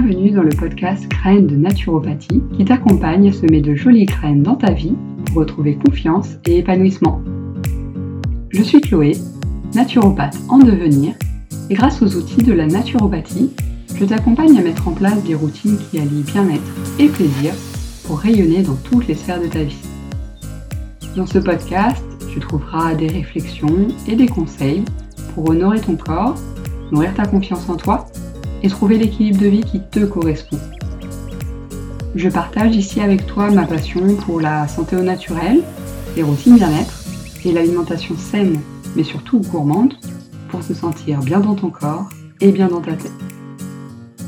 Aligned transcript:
bienvenue 0.00 0.32
dans 0.32 0.42
le 0.42 0.50
podcast 0.50 1.06
Graines 1.08 1.46
de 1.46 1.54
naturopathie 1.54 2.42
qui 2.56 2.64
t'accompagne 2.64 3.28
à 3.28 3.32
semer 3.32 3.60
de 3.60 3.76
jolies 3.76 4.06
graines 4.06 4.42
dans 4.42 4.56
ta 4.56 4.72
vie 4.72 4.96
pour 5.26 5.36
retrouver 5.36 5.76
confiance 5.76 6.30
et 6.46 6.58
épanouissement. 6.58 7.22
Je 8.50 8.64
suis 8.64 8.80
Chloé, 8.80 9.12
naturopathe 9.72 10.36
en 10.48 10.58
devenir 10.58 11.14
et 11.70 11.74
grâce 11.74 12.02
aux 12.02 12.16
outils 12.16 12.42
de 12.42 12.52
la 12.52 12.66
naturopathie, 12.66 13.52
je 13.94 14.04
t'accompagne 14.04 14.58
à 14.58 14.62
mettre 14.62 14.88
en 14.88 14.94
place 14.94 15.22
des 15.22 15.36
routines 15.36 15.78
qui 15.78 16.00
allient 16.00 16.24
bien-être 16.24 16.74
et 16.98 17.06
plaisir 17.06 17.54
pour 18.04 18.18
rayonner 18.18 18.62
dans 18.62 18.74
toutes 18.74 19.06
les 19.06 19.14
sphères 19.14 19.40
de 19.40 19.46
ta 19.46 19.62
vie. 19.62 19.86
Dans 21.14 21.26
ce 21.26 21.38
podcast, 21.38 22.02
tu 22.32 22.40
trouveras 22.40 22.96
des 22.96 23.06
réflexions 23.06 23.86
et 24.08 24.16
des 24.16 24.26
conseils 24.26 24.82
pour 25.36 25.50
honorer 25.50 25.80
ton 25.80 25.94
corps, 25.94 26.34
nourrir 26.90 27.14
ta 27.14 27.26
confiance 27.26 27.68
en 27.68 27.76
toi 27.76 28.08
et 28.64 28.68
trouver 28.68 28.96
l'équilibre 28.96 29.42
de 29.42 29.46
vie 29.46 29.60
qui 29.60 29.78
te 29.78 30.00
correspond. 30.06 30.58
Je 32.14 32.30
partage 32.30 32.74
ici 32.74 33.00
avec 33.00 33.26
toi 33.26 33.50
ma 33.50 33.66
passion 33.66 34.16
pour 34.16 34.40
la 34.40 34.66
santé 34.68 34.96
au 34.96 35.02
naturel, 35.02 35.62
les 36.16 36.22
routines 36.22 36.56
bien-être 36.56 37.04
et 37.44 37.52
l'alimentation 37.52 38.16
saine, 38.16 38.58
mais 38.96 39.04
surtout 39.04 39.40
gourmande, 39.40 39.94
pour 40.48 40.62
se 40.62 40.72
sentir 40.72 41.20
bien 41.20 41.40
dans 41.40 41.54
ton 41.54 41.68
corps 41.68 42.08
et 42.40 42.52
bien 42.52 42.68
dans 42.68 42.80
ta 42.80 42.94
tête. 42.94 43.12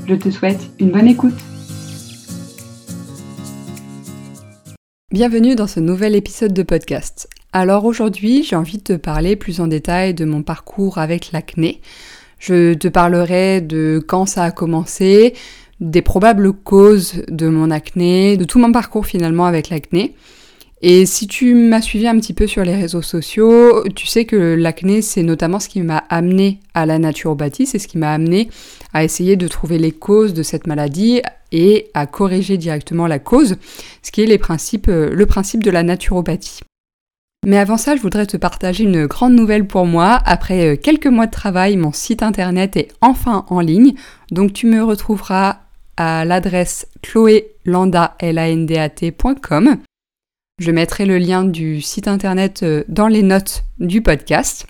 Je 0.07 0.15
te 0.15 0.31
souhaite 0.31 0.69
une 0.79 0.91
bonne 0.91 1.09
écoute. 1.09 1.39
Bienvenue 5.11 5.55
dans 5.55 5.67
ce 5.67 5.81
nouvel 5.81 6.15
épisode 6.15 6.53
de 6.53 6.63
podcast. 6.63 7.27
Alors 7.55 7.87
aujourd'hui, 7.87 8.43
j'ai 8.43 8.57
envie 8.57 8.77
de 8.77 8.83
te 8.83 8.93
parler 8.93 9.35
plus 9.35 9.61
en 9.61 9.67
détail 9.67 10.13
de 10.13 10.27
mon 10.27 10.43
parcours 10.43 10.99
avec 10.99 11.33
l'acné. 11.33 11.81
Je 12.49 12.75
te 12.75 12.87
parlerai 12.87 13.61
de 13.61 14.01
quand 14.07 14.25
ça 14.25 14.45
a 14.45 14.51
commencé, 14.53 15.35
des 15.81 16.01
probables 16.01 16.53
causes 16.53 17.25
de 17.29 17.49
mon 17.49 17.73
acné, 17.73 18.37
de 18.37 18.45
tout 18.45 18.61
mon 18.61 18.71
parcours 18.71 19.05
finalement 19.05 19.47
avec 19.47 19.69
l'acné. 19.69 20.15
Et 20.81 21.07
si 21.07 21.27
tu 21.27 21.57
m'as 21.57 21.81
suivi 21.81 22.07
un 22.07 22.17
petit 22.21 22.35
peu 22.35 22.47
sur 22.47 22.63
les 22.63 22.77
réseaux 22.77 23.03
sociaux, 23.03 23.83
tu 23.97 24.07
sais 24.07 24.27
que 24.27 24.55
l'acné, 24.55 25.03
c'est 25.03 25.25
notamment 25.25 25.59
ce 25.59 25.69
qui 25.69 25.81
m'a 25.81 26.05
amené 26.09 26.61
à 26.73 26.87
la 26.87 27.01
naturopathie, 27.01 27.67
c'est 27.67 27.81
ce 27.81 27.89
qui 27.89 27.99
m'a 27.99 28.13
amené 28.13 28.49
à 28.95 29.03
essayer 29.03 29.35
de 29.35 29.49
trouver 29.49 29.79
les 29.79 29.91
causes 29.91 30.33
de 30.33 30.45
cette 30.45 30.69
maladie 30.69 31.23
et 31.51 31.89
à 31.95 32.07
corriger 32.07 32.59
directement 32.59 33.09
la 33.09 33.19
cause, 33.19 33.57
ce 34.03 34.13
qui 34.13 34.23
est 34.23 34.39
principes, 34.39 34.87
le 34.87 35.27
principe 35.27 35.65
de 35.65 35.73
la 35.73 35.83
naturopathie. 35.83 36.61
Mais 37.45 37.59
avant 37.59 37.77
ça, 37.77 37.97
je 37.97 38.03
voudrais 38.03 38.27
te 38.27 38.37
partager 38.37 38.85
une 38.85 39.07
grande 39.07 39.35
nouvelle 39.35 39.67
pour 39.67 39.87
moi. 39.87 40.21
Après 40.25 40.67
euh, 40.67 40.77
quelques 40.77 41.07
mois 41.07 41.27
de 41.27 41.33
travail, 41.33 41.77
mon 41.77 41.93
site 41.93 42.23
internet 42.23 42.77
est 42.77 42.93
enfin 43.01 43.45
en 43.49 43.59
ligne. 43.61 43.95
Donc 44.31 44.53
tu 44.53 44.67
me 44.67 44.83
retrouveras 44.83 45.61
à 45.97 46.25
l'adresse 46.25 46.89
chloélandat.com. 47.03 49.77
Je 50.59 50.71
mettrai 50.71 51.05
le 51.05 51.19
lien 51.19 51.45
du 51.45 51.83
site 51.83 52.09
internet 52.09 52.63
euh, 52.63 52.83
dans 52.89 53.09
les 53.09 53.23
notes 53.23 53.65
du 53.79 54.01
podcast. 54.03 54.67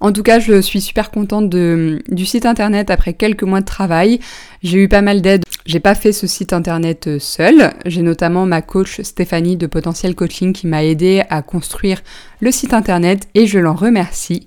En 0.00 0.12
tout 0.12 0.22
cas, 0.22 0.38
je 0.38 0.60
suis 0.60 0.80
super 0.80 1.10
contente 1.10 1.48
de, 1.48 2.02
du 2.08 2.24
site 2.24 2.46
internet 2.46 2.90
après 2.90 3.14
quelques 3.14 3.42
mois 3.42 3.60
de 3.60 3.66
travail. 3.66 4.20
J'ai 4.62 4.78
eu 4.78 4.88
pas 4.88 5.02
mal 5.02 5.20
d'aide. 5.22 5.42
J'ai 5.66 5.80
pas 5.80 5.96
fait 5.96 6.12
ce 6.12 6.26
site 6.26 6.52
internet 6.52 7.08
euh, 7.08 7.18
seul. 7.18 7.72
J'ai 7.84 8.02
notamment 8.02 8.46
ma 8.46 8.62
coach 8.62 9.00
Stéphanie 9.02 9.56
de 9.56 9.66
Potentiel 9.66 10.14
Coaching 10.14 10.52
qui 10.52 10.66
m'a 10.68 10.84
aidé 10.84 11.22
à 11.30 11.42
construire 11.42 12.02
le 12.40 12.52
site 12.52 12.74
internet 12.74 13.28
et 13.34 13.46
je 13.46 13.58
l'en 13.58 13.74
remercie. 13.74 14.46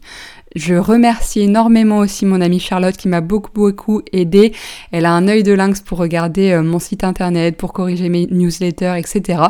Je 0.56 0.76
remercie 0.76 1.42
énormément 1.42 2.00
aussi 2.00 2.26
mon 2.26 2.42
amie 2.42 2.60
Charlotte 2.60 2.96
qui 2.96 3.08
m'a 3.10 3.22
beaucoup 3.22 3.52
beaucoup 3.54 4.02
aidé. 4.14 4.54
Elle 4.92 5.06
a 5.06 5.12
un 5.12 5.28
œil 5.28 5.44
de 5.44 5.54
lynx 5.54 5.82
pour 5.82 5.98
regarder 5.98 6.52
euh, 6.52 6.64
mon 6.64 6.80
site 6.80 7.04
internet, 7.04 7.58
pour 7.58 7.74
corriger 7.74 8.08
mes 8.08 8.28
newsletters, 8.28 8.96
etc. 8.98 9.44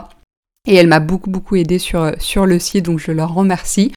Et 0.68 0.76
elle 0.76 0.88
m'a 0.88 1.00
beaucoup 1.00 1.30
beaucoup 1.30 1.56
aidé 1.56 1.78
sur, 1.80 2.12
sur 2.18 2.46
le 2.48 2.60
site, 2.60 2.86
donc 2.86 3.00
je 3.00 3.12
leur 3.12 3.34
remercie 3.34 3.92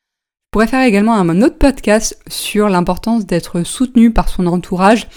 pourrais 0.54 0.68
faire 0.68 0.86
également 0.86 1.14
un 1.14 1.42
autre 1.42 1.58
podcast 1.58 2.16
sur 2.28 2.68
l'importance 2.68 3.26
d'être 3.26 3.64
soutenu 3.64 4.12
par 4.12 4.28
son 4.28 4.46
entourage 4.46 5.08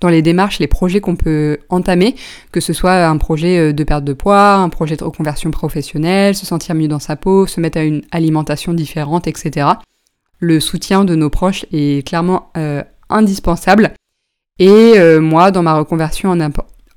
dans 0.00 0.08
les 0.08 0.22
démarches, 0.22 0.58
les 0.58 0.68
projets 0.68 1.02
qu'on 1.02 1.16
peut 1.16 1.58
entamer, 1.68 2.16
que 2.50 2.60
ce 2.60 2.72
soit 2.72 3.04
un 3.04 3.18
projet 3.18 3.58
euh, 3.58 3.72
de 3.74 3.84
perte 3.84 4.04
de 4.04 4.14
poids, 4.14 4.54
un 4.54 4.70
projet 4.70 4.96
de 4.96 5.04
reconversion 5.04 5.50
professionnelle, 5.50 6.34
se 6.34 6.46
sentir 6.46 6.74
mieux 6.74 6.88
dans 6.88 6.98
sa 6.98 7.14
peau, 7.14 7.46
se 7.46 7.60
mettre 7.60 7.76
à 7.76 7.82
une 7.82 8.04
alimentation 8.10 8.72
différente, 8.72 9.26
etc. 9.26 9.68
Le 10.38 10.60
soutien 10.60 11.04
de 11.04 11.14
nos 11.14 11.28
proches 11.28 11.66
est 11.72 12.06
clairement 12.08 12.50
euh, 12.56 12.82
indispensable. 13.10 13.92
Et 14.58 14.94
euh, 14.96 15.20
moi, 15.20 15.50
dans 15.50 15.62
ma 15.62 15.74
reconversion 15.74 16.30
en, 16.30 16.48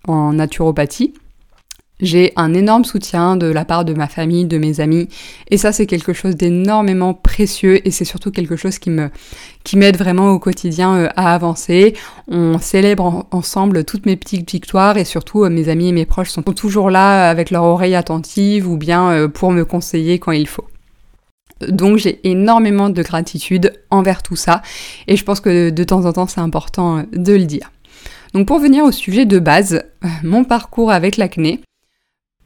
en 0.08 0.32
naturopathie, 0.32 1.16
j'ai 2.00 2.32
un 2.36 2.54
énorme 2.54 2.86
soutien 2.86 3.36
de 3.36 3.48
la 3.48 3.66
part 3.66 3.86
de 3.86 3.94
ma 3.94 4.08
famille, 4.08 4.46
de 4.46 4.58
mes 4.58 4.80
amis, 4.80 5.08
et 5.50 5.58
ça 5.58 5.72
c'est 5.72 5.86
quelque 5.86 6.14
chose 6.14 6.36
d'énormément 6.36 7.14
précieux 7.14 7.86
et 7.86 7.92
c'est 7.92 8.06
surtout 8.06 8.32
quelque 8.32 8.56
chose 8.56 8.80
qui 8.80 8.90
me 8.90 9.10
qui 9.64 9.78
m'aide 9.78 9.98
vraiment 9.98 10.32
au 10.32 10.40
quotidien 10.40 10.96
euh, 10.96 11.10
à 11.16 11.34
avancer. 11.34 11.96
On 12.30 12.58
célèbre 12.60 13.28
ensemble 13.32 13.84
toutes 13.84 14.06
mes 14.06 14.16
petites 14.16 14.50
victoires 14.50 14.98
et 14.98 15.06
surtout 15.06 15.44
euh, 15.44 15.50
mes 15.50 15.70
amis 15.70 15.90
et 15.90 15.92
mes 15.92 16.06
proches 16.06 16.30
sont 16.30 16.44
toujours 16.44 16.90
là 16.90 17.30
avec 17.30 17.52
leur 17.52 17.64
oreille 17.64 17.96
attentive 17.96 18.68
ou 18.68 18.78
bien 18.78 19.12
euh, 19.12 19.28
pour 19.28 19.52
me 19.52 19.66
conseiller 19.66 20.20
quand 20.20 20.32
il 20.32 20.48
faut. 20.48 20.68
Donc 21.68 21.98
j'ai 21.98 22.22
énormément 22.24 22.90
de 22.90 23.04
gratitude 23.04 23.74
envers 23.90 24.24
tout 24.24 24.38
ça 24.38 24.62
et 25.08 25.18
je 25.18 25.26
pense 25.26 25.42
que 25.42 25.70
de 25.70 25.84
temps 25.84 26.06
en 26.06 26.14
temps 26.14 26.28
c'est 26.28 26.40
important 26.40 27.04
de 27.12 27.34
le 27.34 27.44
dire. 27.44 27.72
Donc 28.34 28.48
pour 28.48 28.60
venir 28.60 28.86
au 28.86 28.92
sujet 28.92 29.26
de 29.26 29.40
base, 29.40 29.84
mon 30.24 30.46
parcours 30.46 30.92
avec 30.92 31.18
l'acné, 31.18 31.60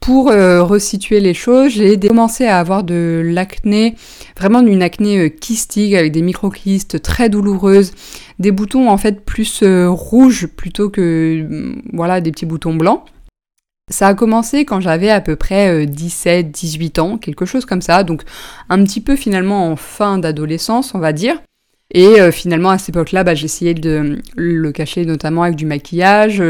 pour 0.04 0.30
euh, 0.30 0.62
resituer 0.62 1.18
les 1.18 1.32
choses, 1.32 1.72
j'ai 1.72 1.98
commencé 1.98 2.44
à 2.44 2.58
avoir 2.58 2.84
de 2.84 3.22
l'acné, 3.24 3.94
vraiment 4.36 4.60
une 4.60 4.82
acné 4.82 5.18
euh, 5.18 5.28
kystique 5.30 5.94
avec 5.94 6.12
des 6.12 6.20
microkystes 6.20 7.00
très 7.00 7.30
douloureuses, 7.30 7.92
des 8.38 8.50
boutons 8.50 8.90
en 8.90 8.98
fait 8.98 9.24
plus 9.24 9.62
euh, 9.62 9.88
rouges 9.88 10.46
plutôt 10.46 10.90
que 10.90 11.46
mm, 11.48 11.82
voilà 11.94 12.20
des 12.20 12.32
petits 12.32 12.44
boutons 12.44 12.74
blancs. 12.74 13.02
Ça 13.90 14.08
a 14.08 14.14
commencé 14.14 14.66
quand 14.66 14.80
j'avais 14.80 15.08
à 15.08 15.22
peu 15.22 15.36
près 15.36 15.86
17-18 15.86 17.00
ans, 17.00 17.16
quelque 17.16 17.46
chose 17.46 17.64
comme 17.64 17.82
ça, 17.82 18.04
donc 18.04 18.24
un 18.68 18.84
petit 18.84 19.00
peu 19.00 19.16
finalement 19.16 19.70
en 19.70 19.76
fin 19.76 20.18
d'adolescence 20.18 20.94
on 20.94 20.98
va 20.98 21.14
dire. 21.14 21.40
Et 21.94 22.20
euh, 22.20 22.32
finalement, 22.32 22.70
à 22.70 22.78
cette 22.78 22.90
époque-là, 22.90 23.22
bah, 23.22 23.36
j'essayais 23.36 23.72
de 23.72 24.18
le 24.34 24.72
cacher 24.72 25.06
notamment 25.06 25.44
avec 25.44 25.54
du 25.54 25.64
maquillage. 25.64 26.42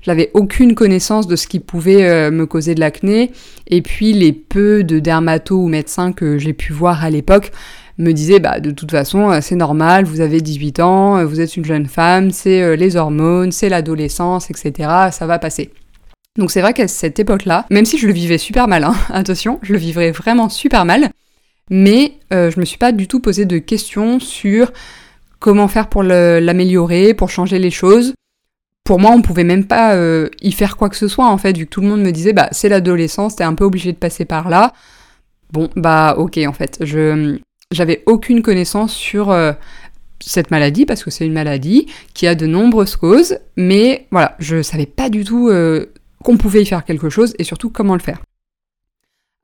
J'avais 0.00 0.30
aucune 0.32 0.74
connaissance 0.74 1.26
de 1.26 1.36
ce 1.36 1.46
qui 1.46 1.60
pouvait 1.60 2.08
euh, 2.08 2.30
me 2.30 2.46
causer 2.46 2.74
de 2.74 2.80
l'acné. 2.80 3.30
Et 3.66 3.82
puis, 3.82 4.14
les 4.14 4.32
peu 4.32 4.82
de 4.82 4.98
dermatos 4.98 5.62
ou 5.62 5.68
médecins 5.68 6.12
que 6.12 6.38
j'ai 6.38 6.54
pu 6.54 6.72
voir 6.72 7.04
à 7.04 7.10
l'époque 7.10 7.52
me 7.98 8.12
disaient, 8.12 8.40
bah, 8.40 8.60
de 8.60 8.70
toute 8.70 8.90
façon, 8.90 9.30
euh, 9.30 9.40
c'est 9.42 9.56
normal, 9.56 10.06
vous 10.06 10.22
avez 10.22 10.40
18 10.40 10.80
ans, 10.80 11.22
vous 11.26 11.40
êtes 11.40 11.56
une 11.58 11.66
jeune 11.66 11.86
femme, 11.86 12.30
c'est 12.30 12.74
les 12.76 12.96
hormones, 12.96 13.52
c'est 13.52 13.68
l'adolescence, 13.68 14.50
etc. 14.50 14.88
Ça 15.10 15.26
va 15.26 15.38
passer. 15.38 15.70
Donc 16.38 16.52
c'est 16.52 16.60
vrai 16.60 16.72
qu'à 16.72 16.86
cette 16.86 17.18
époque-là, 17.18 17.66
même 17.68 17.84
si 17.84 17.98
je 17.98 18.06
le 18.06 18.12
vivais 18.12 18.38
super 18.38 18.68
mal, 18.68 18.84
hein, 18.84 18.94
attention, 19.12 19.58
je 19.62 19.72
le 19.72 19.78
vivrais 19.78 20.12
vraiment 20.12 20.48
super 20.48 20.84
mal, 20.84 21.10
mais 21.70 22.14
euh, 22.32 22.50
je 22.50 22.60
me 22.60 22.64
suis 22.64 22.78
pas 22.78 22.92
du 22.92 23.08
tout 23.08 23.20
posé 23.20 23.44
de 23.44 23.58
questions 23.58 24.20
sur 24.20 24.72
comment 25.38 25.68
faire 25.68 25.88
pour 25.88 26.02
l'améliorer, 26.02 27.14
pour 27.14 27.30
changer 27.30 27.58
les 27.58 27.70
choses. 27.70 28.14
Pour 28.84 28.98
moi, 28.98 29.12
on 29.12 29.22
pouvait 29.22 29.44
même 29.44 29.66
pas 29.66 29.94
euh, 29.94 30.28
y 30.40 30.52
faire 30.52 30.76
quoi 30.76 30.88
que 30.88 30.96
ce 30.96 31.08
soit 31.08 31.26
en 31.26 31.38
fait, 31.38 31.56
vu 31.56 31.66
que 31.66 31.70
tout 31.70 31.80
le 31.80 31.88
monde 31.88 32.00
me 32.00 32.10
disait 32.10 32.32
bah 32.32 32.48
c'est 32.52 32.68
l'adolescence, 32.68 33.36
t'es 33.36 33.44
un 33.44 33.54
peu 33.54 33.64
obligé 33.64 33.92
de 33.92 33.98
passer 33.98 34.24
par 34.24 34.48
là. 34.48 34.72
Bon 35.52 35.68
bah 35.76 36.14
ok 36.18 36.38
en 36.46 36.52
fait, 36.52 36.78
je 36.80 37.38
j'avais 37.70 38.02
aucune 38.06 38.42
connaissance 38.42 38.94
sur 38.94 39.30
euh, 39.30 39.52
cette 40.20 40.50
maladie 40.50 40.86
parce 40.86 41.04
que 41.04 41.10
c'est 41.10 41.26
une 41.26 41.34
maladie 41.34 41.86
qui 42.14 42.26
a 42.26 42.34
de 42.34 42.46
nombreuses 42.46 42.96
causes, 42.96 43.38
mais 43.56 44.06
voilà, 44.10 44.36
je 44.38 44.62
savais 44.62 44.86
pas 44.86 45.10
du 45.10 45.24
tout 45.24 45.50
qu'on 46.24 46.36
pouvait 46.38 46.62
y 46.62 46.66
faire 46.66 46.84
quelque 46.84 47.10
chose 47.10 47.34
et 47.38 47.44
surtout 47.44 47.70
comment 47.70 47.94
le 47.94 48.00
faire. 48.00 48.22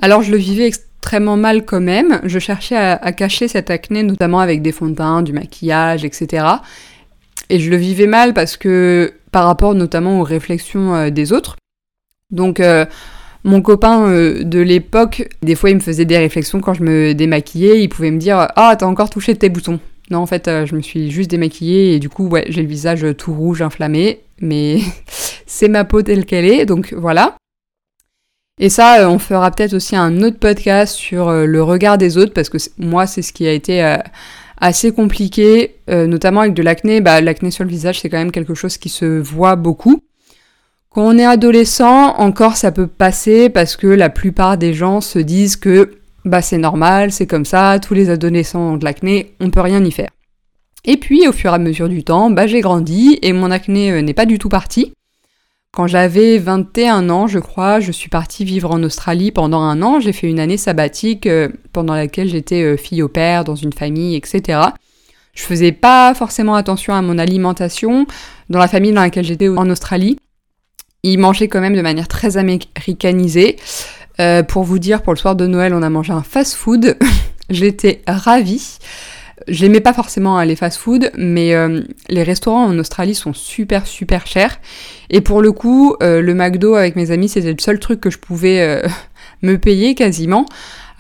Alors 0.03 0.23
je 0.23 0.31
le 0.31 0.37
vivais 0.37 0.67
extrêmement 0.67 1.37
mal 1.37 1.65
quand 1.65 1.81
même. 1.81 2.21
Je 2.25 2.39
cherchais 2.39 2.77
à, 2.77 3.13
cacher 3.13 3.49
cette 3.49 3.71
acné, 3.71 4.03
notamment 4.03 4.41
avec 4.41 4.63
des 4.63 4.73
fonds 4.73 4.89
de 4.89 4.95
teint, 4.95 5.23
du 5.23 5.33
maquillage, 5.33 6.05
etc. 6.05 6.47
Et 7.51 7.59
je 7.59 7.71
le 7.71 7.77
vivais 7.77 8.07
mal 8.07 8.35
parce 8.35 8.57
que 8.57 9.13
par 9.31 9.47
rapport 9.47 9.75
notamment 9.75 10.21
aux 10.21 10.25
réflexions 10.25 10.95
euh, 10.95 11.11
des 11.11 11.33
autres. 11.33 11.57
Donc 12.31 12.61
euh, 12.61 12.87
mon 13.45 13.61
copain 13.61 14.07
euh, 14.09 14.45
de 14.45 14.61
l'époque, 14.61 15.29
des 15.43 15.55
fois 15.55 15.71
il 15.71 15.77
me 15.77 15.81
faisait 15.81 16.05
des 16.05 16.19
réflexions 16.19 16.61
quand 16.61 16.75
je 16.75 16.83
me 16.83 17.13
démaquillais, 17.13 17.83
il 17.83 17.89
pouvait 17.89 18.11
me 18.11 18.19
dire 18.19 18.49
"Ah, 18.57 18.75
t'as 18.79 18.87
encore 18.87 19.11
touché 19.11 19.35
tes 19.37 19.49
boutons." 19.49 19.81
Non, 20.11 20.19
en 20.19 20.27
fait, 20.27 20.51
je 20.67 20.75
me 20.75 20.83
suis 20.83 21.11
juste 21.11 21.31
démaquillée 21.31 21.95
et 21.95 21.99
du 21.99 22.11
coup, 22.11 22.29
ouais, 22.29 22.45
j'ai 22.49 22.61
le 22.61 22.69
visage 22.69 23.07
tout 23.17 23.33
rouge, 23.33 23.63
inflammé, 23.63 24.21
mais 24.39 24.81
c'est 25.47 25.69
ma 25.69 25.85
peau 25.85 26.03
telle 26.03 26.27
qu'elle 26.27 26.45
est, 26.45 26.67
donc 26.67 26.93
voilà. 26.93 27.37
Et 28.61 28.69
ça, 28.69 29.01
euh, 29.01 29.09
on 29.09 29.19
fera 29.19 29.51
peut-être 29.51 29.75
aussi 29.75 29.97
un 29.97 30.23
autre 30.23 30.39
podcast 30.39 30.95
sur 30.95 31.29
euh, 31.29 31.45
le 31.45 31.63
regard 31.63 31.99
des 31.99 32.17
autres, 32.17 32.33
parce 32.33 32.49
que 32.49 32.59
moi, 32.79 33.07
c'est 33.07 33.23
ce 33.23 33.33
qui 33.33 33.49
a 33.49 33.53
été 33.53 33.83
euh, 33.83 33.97
assez 34.61 34.93
compliqué, 34.93 35.77
notamment 35.89 36.41
avec 36.41 36.55
de 36.55 36.63
l'acné. 36.63 37.01
Bah, 37.01 37.21
l'acné 37.21 37.51
sur 37.51 37.65
le 37.65 37.71
visage, 37.71 38.01
c'est 38.01 38.09
quand 38.09 38.19
même 38.19 38.31
quelque 38.31 38.55
chose 38.55 38.79
qui 38.79 38.89
se 38.89 39.05
voit 39.05 39.57
beaucoup. 39.57 40.01
Quand 40.91 41.03
on 41.03 41.19
est 41.19 41.27
adolescent, 41.27 42.15
encore 42.17 42.57
ça 42.57 42.71
peut 42.71 42.87
passer 42.87 43.51
parce 43.51 43.75
que 43.75 43.89
la 43.89 44.11
plupart 44.11 44.57
des 44.57 44.73
gens 44.73 45.01
se 45.01 45.19
disent 45.19 45.57
que 45.57 45.97
bah 46.25 46.41
c'est 46.41 46.57
normal, 46.57 47.11
c'est 47.11 47.27
comme 47.27 47.45
ça, 47.45 47.81
tous 47.81 47.95
les 47.95 48.11
adolescents 48.11 48.75
ont 48.75 48.77
de 48.77 48.85
l'acné, 48.85 49.35
on 49.41 49.51
peut 49.51 49.61
rien 49.61 49.85
y 49.85 49.91
faire. 49.91 50.11
Et 50.85 50.97
puis 50.97 51.27
au 51.27 51.33
fur 51.33 51.51
et 51.51 51.55
à 51.55 51.59
mesure 51.59 51.89
du 51.89 52.05
temps, 52.05 52.31
bah 52.31 52.47
j'ai 52.47 52.61
grandi 52.61 53.19
et 53.23 53.33
mon 53.33 53.51
acné 53.51 54.03
n'est 54.03 54.15
pas 54.15 54.25
du 54.25 54.39
tout 54.39 54.49
parti. 54.49 54.93
Quand 55.75 55.89
j'avais 55.89 56.39
21 56.39 57.11
ans, 57.11 57.27
je 57.27 57.41
crois, 57.41 57.81
je 57.81 57.91
suis 57.91 58.09
partie 58.09 58.45
vivre 58.45 58.71
en 58.71 58.81
Australie 58.85 59.33
pendant 59.33 59.61
un 59.61 59.83
an. 59.83 59.99
J'ai 59.99 60.13
fait 60.13 60.29
une 60.29 60.39
année 60.39 60.57
sabbatique 60.57 61.27
euh, 61.27 61.49
pendant 61.73 61.95
laquelle 61.95 62.29
j'étais 62.29 62.63
euh, 62.63 62.77
fille 62.77 63.03
au 63.03 63.09
père 63.09 63.43
dans 63.43 63.57
une 63.57 63.73
famille, 63.73 64.15
etc. 64.15 64.61
Je 65.35 65.43
faisais 65.43 65.73
pas 65.73 66.15
forcément 66.15 66.55
attention 66.55 66.95
à 66.95 67.03
mon 67.03 67.19
alimentation 67.19 68.07
dans 68.51 68.61
la 68.61 68.69
famille 68.69 68.93
dans 68.93 69.01
laquelle 69.01 69.25
j'étais 69.25 69.49
en 69.49 69.69
Australie. 69.69 70.17
Ils 71.03 71.19
mangeaient 71.19 71.49
quand 71.49 71.61
même 71.61 71.75
de 71.75 71.83
manière 71.83 72.07
très 72.07 72.37
américanisée. 72.37 73.57
Euh, 74.21 74.45
pour 74.45 74.63
vous 74.63 74.79
dire, 74.79 75.03
pour 75.03 75.13
le 75.13 75.19
soir 75.19 75.35
de 75.35 75.49
Noël, 75.49 75.75
on 75.75 75.83
a 75.83 75.91
mangé 75.91 76.13
un 76.13 76.23
fast-food. 76.23 76.97
J'étais 77.51 78.01
ravie. 78.07 78.79
J'aimais 79.49 79.81
pas 79.81 79.93
forcément 79.93 80.41
les 80.43 80.57
fast-food, 80.57 81.11
mais 81.17 81.55
euh, 81.55 81.83
les 82.09 82.23
restaurants 82.23 82.65
en 82.65 82.79
Australie 82.79 83.15
sont 83.15 83.33
super 83.33 83.87
super 83.87 84.27
chers. 84.27 84.61
Et 85.11 85.21
pour 85.21 85.43
le 85.43 85.53
coup, 85.53 85.97
euh, 86.03 86.21
le 86.21 86.35
McDo 86.35 86.75
avec 86.75 86.97
mes 86.97 87.11
amis, 87.11 87.29
c'était 87.29 87.53
le 87.53 87.59
seul 87.59 87.79
truc 87.79 88.01
que 88.01 88.11
je 88.11 88.19
pouvais 88.19 88.83
me 89.43 89.57
payer 89.57 89.95
quasiment. 89.95 90.47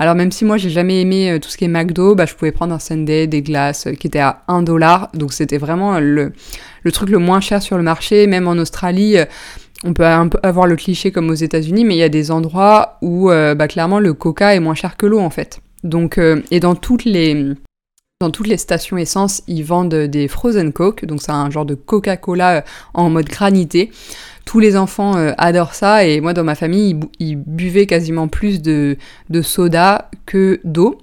Alors 0.00 0.16
même 0.16 0.32
si 0.32 0.44
moi 0.44 0.56
j'ai 0.56 0.70
jamais 0.70 1.00
aimé 1.00 1.38
tout 1.40 1.48
ce 1.48 1.56
qui 1.56 1.64
est 1.64 1.68
McDo, 1.68 2.16
bah, 2.16 2.26
je 2.26 2.34
pouvais 2.34 2.50
prendre 2.50 2.74
un 2.74 2.80
Sunday, 2.80 3.28
des 3.28 3.42
glaces 3.42 3.86
qui 4.00 4.08
étaient 4.08 4.18
à 4.18 4.42
1 4.48 4.62
dollar. 4.62 5.10
Donc 5.14 5.32
c'était 5.32 5.58
vraiment 5.58 6.00
le, 6.00 6.32
truc 6.92 7.10
le 7.10 7.18
moins 7.18 7.40
cher 7.40 7.62
sur 7.62 7.76
le 7.76 7.84
marché. 7.84 8.26
Même 8.26 8.48
en 8.48 8.54
Australie, 8.54 9.18
on 9.84 9.92
peut 9.92 10.04
avoir 10.04 10.66
le 10.66 10.76
cliché 10.76 11.12
comme 11.12 11.30
aux 11.30 11.34
États-Unis, 11.34 11.84
mais 11.84 11.94
il 11.94 11.98
y 11.98 12.02
a 12.02 12.08
des 12.08 12.30
endroits 12.30 12.98
où 13.02 13.30
euh, 13.30 13.54
bah, 13.54 13.68
clairement 13.68 14.00
le 14.00 14.14
coca 14.14 14.54
est 14.54 14.60
moins 14.60 14.74
cher 14.74 14.96
que 14.96 15.04
l'eau 15.06 15.20
en 15.20 15.30
fait. 15.30 15.60
Donc, 15.84 16.16
euh, 16.16 16.42
et 16.50 16.58
dans 16.58 16.74
toutes 16.74 17.04
les 17.04 17.52
dans 18.24 18.30
toutes 18.30 18.48
les 18.48 18.56
stations 18.56 18.96
essence, 18.96 19.42
ils 19.46 19.64
vendent 19.64 19.94
des 19.94 20.28
frozen 20.28 20.72
coke, 20.72 21.04
donc 21.04 21.22
c'est 21.22 21.32
un 21.32 21.50
genre 21.50 21.66
de 21.66 21.74
Coca-Cola 21.74 22.56
euh, 22.56 22.60
en 22.94 23.10
mode 23.10 23.26
granité. 23.26 23.90
Tous 24.44 24.60
les 24.60 24.76
enfants 24.76 25.14
adorent 25.38 25.72
ça 25.72 26.04
et 26.04 26.20
moi 26.20 26.34
dans 26.34 26.44
ma 26.44 26.54
famille, 26.54 27.00
ils, 27.18 27.36
buvaient 27.36 27.86
quasiment 27.86 28.28
plus 28.28 28.60
de, 28.60 28.98
de 29.30 29.40
soda 29.40 30.10
que 30.26 30.60
d'eau. 30.64 31.00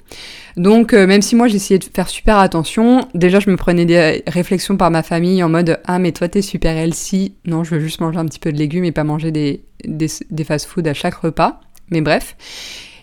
Donc 0.58 0.94
euh, 0.94 1.08
même 1.08 1.22
si 1.22 1.36
moi 1.36 1.48
j'essayais 1.48 1.80
de 1.80 1.86
faire 1.86 2.10
super 2.10 2.38
attention, 2.38 3.08
déjà 3.14 3.40
je 3.40 3.50
me 3.50 3.56
prenais 3.56 3.86
des 3.86 4.24
réflexions 4.28 4.78
par 4.78 4.92
ma 4.92 5.04
famille 5.04 5.42
en 5.44 5.50
mode 5.50 5.80
ah 5.86 6.00
mais 6.00 6.12
toi 6.12 6.28
t'es 6.28 6.42
super 6.42 6.76
healthy, 6.76 7.36
non 7.46 7.64
je 7.64 7.76
veux 7.76 7.82
juste 7.82 8.02
manger 8.02 8.20
un 8.20 8.26
petit 8.26 8.40
peu 8.40 8.52
de 8.52 8.58
légumes 8.58 8.84
et 8.84 8.92
pas 8.92 9.04
manger 9.04 9.32
des, 9.32 9.64
des, 9.86 10.44
fast-food 10.44 10.88
à 10.88 10.94
chaque 10.94 11.16
repas, 11.16 11.62
mais 11.90 12.02
bref. 12.02 12.36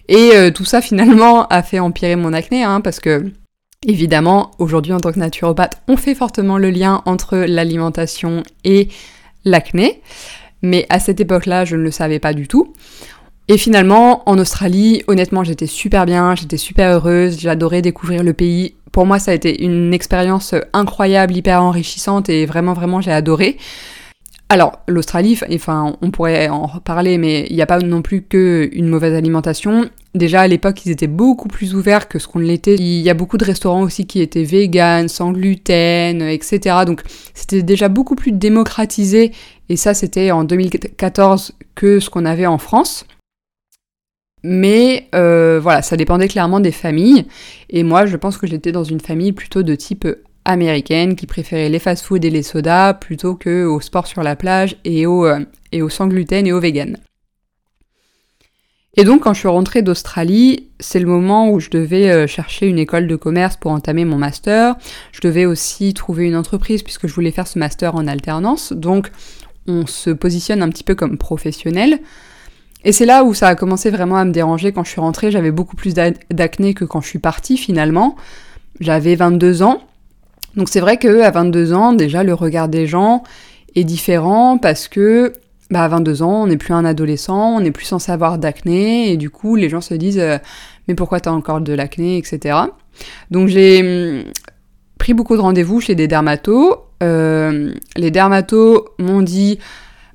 Et 0.08 0.30
euh, 0.34 0.50
tout 0.50 0.64
ça 0.64 0.80
finalement 0.82 1.46
a 1.48 1.62
fait 1.62 1.78
empirer 1.78 2.16
mon 2.16 2.32
acné 2.32 2.62
hein, 2.64 2.80
parce 2.80 3.00
que 3.00 3.32
évidemment 3.86 4.50
aujourd'hui 4.58 4.92
en 4.92 5.00
tant 5.00 5.12
que 5.12 5.18
naturopathe 5.18 5.80
on 5.88 5.96
fait 5.96 6.14
fortement 6.14 6.58
le 6.58 6.70
lien 6.70 7.02
entre 7.06 7.36
l'alimentation 7.36 8.42
et 8.64 8.88
l'acné, 9.44 10.02
mais 10.62 10.86
à 10.88 10.98
cette 10.98 11.20
époque-là 11.20 11.64
je 11.64 11.76
ne 11.76 11.82
le 11.82 11.90
savais 11.90 12.18
pas 12.18 12.32
du 12.32 12.48
tout. 12.48 12.72
Et 13.50 13.56
finalement, 13.56 14.28
en 14.28 14.38
Australie, 14.38 15.02
honnêtement, 15.06 15.42
j'étais 15.42 15.66
super 15.66 16.04
bien, 16.04 16.34
j'étais 16.34 16.58
super 16.58 16.92
heureuse, 16.92 17.40
j'adorais 17.40 17.80
découvrir 17.80 18.22
le 18.22 18.34
pays. 18.34 18.74
Pour 18.92 19.06
moi, 19.06 19.18
ça 19.18 19.30
a 19.30 19.34
été 19.34 19.64
une 19.64 19.94
expérience 19.94 20.54
incroyable, 20.74 21.34
hyper 21.34 21.62
enrichissante 21.62 22.28
et 22.28 22.44
vraiment, 22.44 22.74
vraiment, 22.74 23.00
j'ai 23.00 23.10
adoré. 23.10 23.56
Alors, 24.50 24.80
l'Australie, 24.86 25.38
enfin, 25.54 25.96
on 26.02 26.10
pourrait 26.10 26.48
en 26.48 26.66
reparler, 26.66 27.16
mais 27.16 27.46
il 27.48 27.56
n'y 27.56 27.62
a 27.62 27.66
pas 27.66 27.78
non 27.78 28.02
plus 28.02 28.22
qu'une 28.22 28.88
mauvaise 28.88 29.14
alimentation. 29.14 29.88
Déjà, 30.18 30.42
à 30.42 30.48
l'époque, 30.48 30.84
ils 30.84 30.90
étaient 30.90 31.06
beaucoup 31.06 31.48
plus 31.48 31.74
ouverts 31.74 32.08
que 32.08 32.18
ce 32.18 32.26
qu'on 32.26 32.40
l'était. 32.40 32.74
Il 32.74 33.00
y 33.00 33.08
a 33.08 33.14
beaucoup 33.14 33.38
de 33.38 33.44
restaurants 33.44 33.82
aussi 33.82 34.06
qui 34.06 34.20
étaient 34.20 34.42
véganes, 34.42 35.08
sans 35.08 35.32
gluten, 35.32 36.20
etc. 36.22 36.76
Donc, 36.84 37.02
c'était 37.34 37.62
déjà 37.62 37.88
beaucoup 37.88 38.16
plus 38.16 38.32
démocratisé. 38.32 39.32
Et 39.68 39.76
ça, 39.76 39.94
c'était 39.94 40.30
en 40.32 40.44
2014 40.44 41.52
que 41.74 42.00
ce 42.00 42.10
qu'on 42.10 42.24
avait 42.24 42.46
en 42.46 42.58
France. 42.58 43.06
Mais 44.42 45.08
euh, 45.14 45.58
voilà, 45.62 45.82
ça 45.82 45.96
dépendait 45.96 46.28
clairement 46.28 46.60
des 46.60 46.72
familles. 46.72 47.26
Et 47.70 47.82
moi, 47.84 48.06
je 48.06 48.16
pense 48.16 48.36
que 48.36 48.46
j'étais 48.46 48.72
dans 48.72 48.84
une 48.84 49.00
famille 49.00 49.32
plutôt 49.32 49.62
de 49.62 49.74
type 49.74 50.06
américaine 50.44 51.14
qui 51.14 51.26
préférait 51.26 51.68
les 51.68 51.78
fast-foods 51.78 52.24
et 52.24 52.30
les 52.30 52.42
sodas 52.42 52.94
plutôt 52.94 53.34
que 53.34 53.64
au 53.66 53.80
sport 53.80 54.06
sur 54.06 54.22
la 54.22 54.36
plage 54.36 54.76
et 54.84 55.06
au, 55.06 55.26
euh, 55.26 55.40
et 55.72 55.82
au 55.82 55.88
sans 55.88 56.06
gluten 56.08 56.46
et 56.46 56.52
au 56.52 56.60
vegan. 56.60 56.96
Et 58.98 59.04
donc 59.04 59.22
quand 59.22 59.32
je 59.32 59.38
suis 59.38 59.48
rentrée 59.48 59.82
d'Australie, 59.82 60.70
c'est 60.80 60.98
le 60.98 61.06
moment 61.06 61.50
où 61.50 61.60
je 61.60 61.70
devais 61.70 62.10
euh, 62.10 62.26
chercher 62.26 62.66
une 62.66 62.80
école 62.80 63.06
de 63.06 63.14
commerce 63.14 63.56
pour 63.56 63.70
entamer 63.70 64.04
mon 64.04 64.18
master. 64.18 64.74
Je 65.12 65.20
devais 65.20 65.46
aussi 65.46 65.94
trouver 65.94 66.26
une 66.26 66.34
entreprise 66.34 66.82
puisque 66.82 67.06
je 67.06 67.14
voulais 67.14 67.30
faire 67.30 67.46
ce 67.46 67.60
master 67.60 67.94
en 67.94 68.08
alternance. 68.08 68.72
Donc 68.72 69.12
on 69.68 69.86
se 69.86 70.10
positionne 70.10 70.64
un 70.64 70.68
petit 70.68 70.82
peu 70.82 70.96
comme 70.96 71.16
professionnel. 71.16 72.00
Et 72.84 72.90
c'est 72.90 73.06
là 73.06 73.22
où 73.22 73.34
ça 73.34 73.46
a 73.46 73.54
commencé 73.54 73.90
vraiment 73.90 74.16
à 74.16 74.24
me 74.24 74.32
déranger 74.32 74.72
quand 74.72 74.82
je 74.82 74.90
suis 74.90 75.00
rentrée. 75.00 75.30
J'avais 75.30 75.52
beaucoup 75.52 75.76
plus 75.76 75.94
d'acné 75.94 76.74
que 76.74 76.84
quand 76.84 77.00
je 77.00 77.06
suis 77.06 77.20
partie 77.20 77.56
finalement. 77.56 78.16
J'avais 78.80 79.14
22 79.14 79.62
ans. 79.62 79.80
Donc 80.56 80.68
c'est 80.68 80.80
vrai 80.80 80.96
que 80.96 81.20
à 81.20 81.30
22 81.30 81.72
ans, 81.72 81.92
déjà 81.92 82.24
le 82.24 82.34
regard 82.34 82.66
des 82.66 82.88
gens 82.88 83.22
est 83.76 83.84
différent 83.84 84.58
parce 84.58 84.88
que 84.88 85.34
bah, 85.70 85.84
à 85.84 85.88
22 85.88 86.22
ans, 86.22 86.42
on 86.42 86.46
n'est 86.46 86.56
plus 86.56 86.72
un 86.72 86.84
adolescent, 86.84 87.56
on 87.56 87.60
n'est 87.60 87.70
plus 87.70 87.84
censé 87.84 88.10
avoir 88.10 88.38
d'acné 88.38 89.12
et 89.12 89.16
du 89.16 89.28
coup 89.28 89.54
les 89.54 89.68
gens 89.68 89.82
se 89.82 89.94
disent 89.94 90.18
euh, 90.18 90.38
mais 90.86 90.94
pourquoi 90.94 91.20
t'as 91.20 91.30
encore 91.30 91.60
de 91.60 91.74
l'acné, 91.74 92.16
etc. 92.16 92.58
Donc 93.30 93.48
j'ai 93.48 93.82
hum, 93.82 94.24
pris 94.98 95.12
beaucoup 95.12 95.36
de 95.36 95.42
rendez-vous 95.42 95.80
chez 95.80 95.94
des 95.94 96.08
dermatos. 96.08 96.78
Euh, 97.02 97.72
les 97.96 98.10
dermatos 98.10 98.86
m'ont 98.98 99.20
dit 99.20 99.58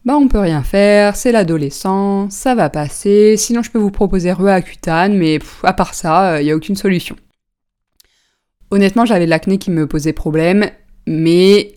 bah 0.05 0.17
on 0.17 0.27
peut 0.27 0.39
rien 0.39 0.63
faire, 0.63 1.15
c'est 1.15 1.31
l'adolescent, 1.31 2.29
ça 2.29 2.55
va 2.55 2.69
passer, 2.69 3.38
sinon 3.38 3.61
je 3.61 3.71
peux 3.71 3.79
vous 3.79 3.91
proposer 3.91 4.33
Roaccutane, 4.33 5.15
mais 5.15 5.39
à 5.63 5.71
part 5.71 5.94
ça, 5.94 6.38
il 6.38 6.41
euh, 6.41 6.44
n'y 6.45 6.51
a 6.51 6.55
aucune 6.55 6.75
solution. 6.75 7.15
Honnêtement, 8.71 9.05
j'avais 9.05 9.27
l'acné 9.27 9.59
qui 9.59 9.69
me 9.69 9.85
posait 9.85 10.13
problème, 10.13 10.65
mais 11.05 11.75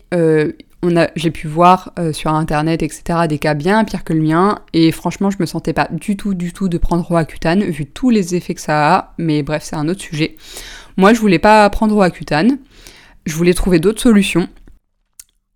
j'ai 1.15 1.31
pu 1.31 1.47
voir 1.47 1.91
euh, 1.99 2.13
sur 2.13 2.31
internet, 2.33 2.83
etc., 2.83 3.27
des 3.27 3.39
cas 3.39 3.53
bien 3.53 3.83
pires 3.83 4.03
que 4.03 4.13
le 4.13 4.21
mien, 4.21 4.59
et 4.73 4.91
franchement, 4.91 5.29
je 5.29 5.37
me 5.39 5.45
sentais 5.45 5.73
pas 5.73 5.87
du 5.91 6.15
tout, 6.15 6.33
du 6.33 6.53
tout 6.53 6.69
de 6.69 6.77
prendre 6.77 7.03
Roaccutane, 7.03 7.63
vu 7.63 7.85
tous 7.85 8.09
les 8.09 8.35
effets 8.35 8.53
que 8.53 8.61
ça 8.61 8.95
a, 8.95 9.13
mais 9.17 9.43
bref, 9.43 9.63
c'est 9.65 9.75
un 9.75 9.87
autre 9.89 10.01
sujet. 10.01 10.35
Moi, 10.95 11.13
je 11.13 11.19
voulais 11.19 11.39
pas 11.39 11.69
prendre 11.69 11.95
Roaccutane, 11.95 12.59
je 13.25 13.33
voulais 13.35 13.53
trouver 13.53 13.79
d'autres 13.79 14.01
solutions, 14.01 14.47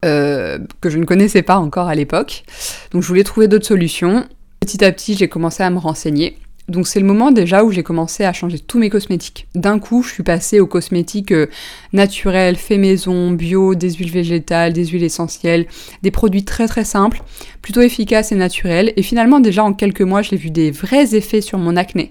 euh, 0.03 0.57
que 0.81 0.89
je 0.89 0.97
ne 0.97 1.05
connaissais 1.05 1.43
pas 1.43 1.57
encore 1.57 1.87
à 1.87 1.93
l'époque. 1.93 2.43
Donc 2.91 3.03
je 3.03 3.07
voulais 3.07 3.23
trouver 3.23 3.47
d'autres 3.47 3.67
solutions. 3.67 4.25
Petit 4.59 4.83
à 4.83 4.91
petit, 4.91 5.15
j'ai 5.15 5.27
commencé 5.27 5.61
à 5.61 5.69
me 5.69 5.77
renseigner. 5.77 6.39
Donc 6.71 6.87
c'est 6.87 7.01
le 7.01 7.05
moment 7.05 7.31
déjà 7.31 7.63
où 7.63 7.71
j'ai 7.71 7.83
commencé 7.83 8.23
à 8.23 8.31
changer 8.31 8.57
tous 8.57 8.79
mes 8.79 8.89
cosmétiques. 8.89 9.47
D'un 9.55 9.77
coup, 9.77 10.03
je 10.03 10.13
suis 10.13 10.23
passée 10.23 10.61
aux 10.61 10.67
cosmétiques 10.67 11.33
euh, 11.33 11.47
naturels, 11.91 12.55
faits 12.55 12.79
maison, 12.79 13.31
bio, 13.31 13.75
des 13.75 13.91
huiles 13.91 14.11
végétales, 14.11 14.71
des 14.71 14.85
huiles 14.85 15.03
essentielles, 15.03 15.65
des 16.01 16.11
produits 16.11 16.45
très 16.45 16.67
très 16.67 16.85
simples, 16.85 17.21
plutôt 17.61 17.81
efficaces 17.81 18.31
et 18.31 18.35
naturels. 18.35 18.93
Et 18.95 19.03
finalement, 19.03 19.41
déjà 19.41 19.65
en 19.65 19.73
quelques 19.73 20.01
mois, 20.01 20.21
j'ai 20.21 20.37
vu 20.37 20.49
des 20.49 20.71
vrais 20.71 21.13
effets 21.13 21.41
sur 21.41 21.57
mon 21.57 21.75
acné. 21.75 22.09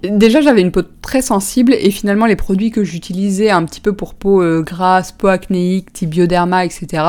Déjà, 0.00 0.40
j'avais 0.40 0.60
une 0.60 0.70
peau 0.70 0.82
très 1.02 1.22
sensible 1.22 1.74
et 1.74 1.90
finalement, 1.90 2.26
les 2.26 2.36
produits 2.36 2.70
que 2.70 2.84
j'utilisais 2.84 3.50
un 3.50 3.64
petit 3.64 3.80
peu 3.80 3.92
pour 3.92 4.14
peau 4.14 4.40
euh, 4.40 4.62
grasse, 4.62 5.10
peau 5.10 5.26
acnéique, 5.26 5.92
type 5.92 6.10
bioderma, 6.10 6.64
etc., 6.64 7.02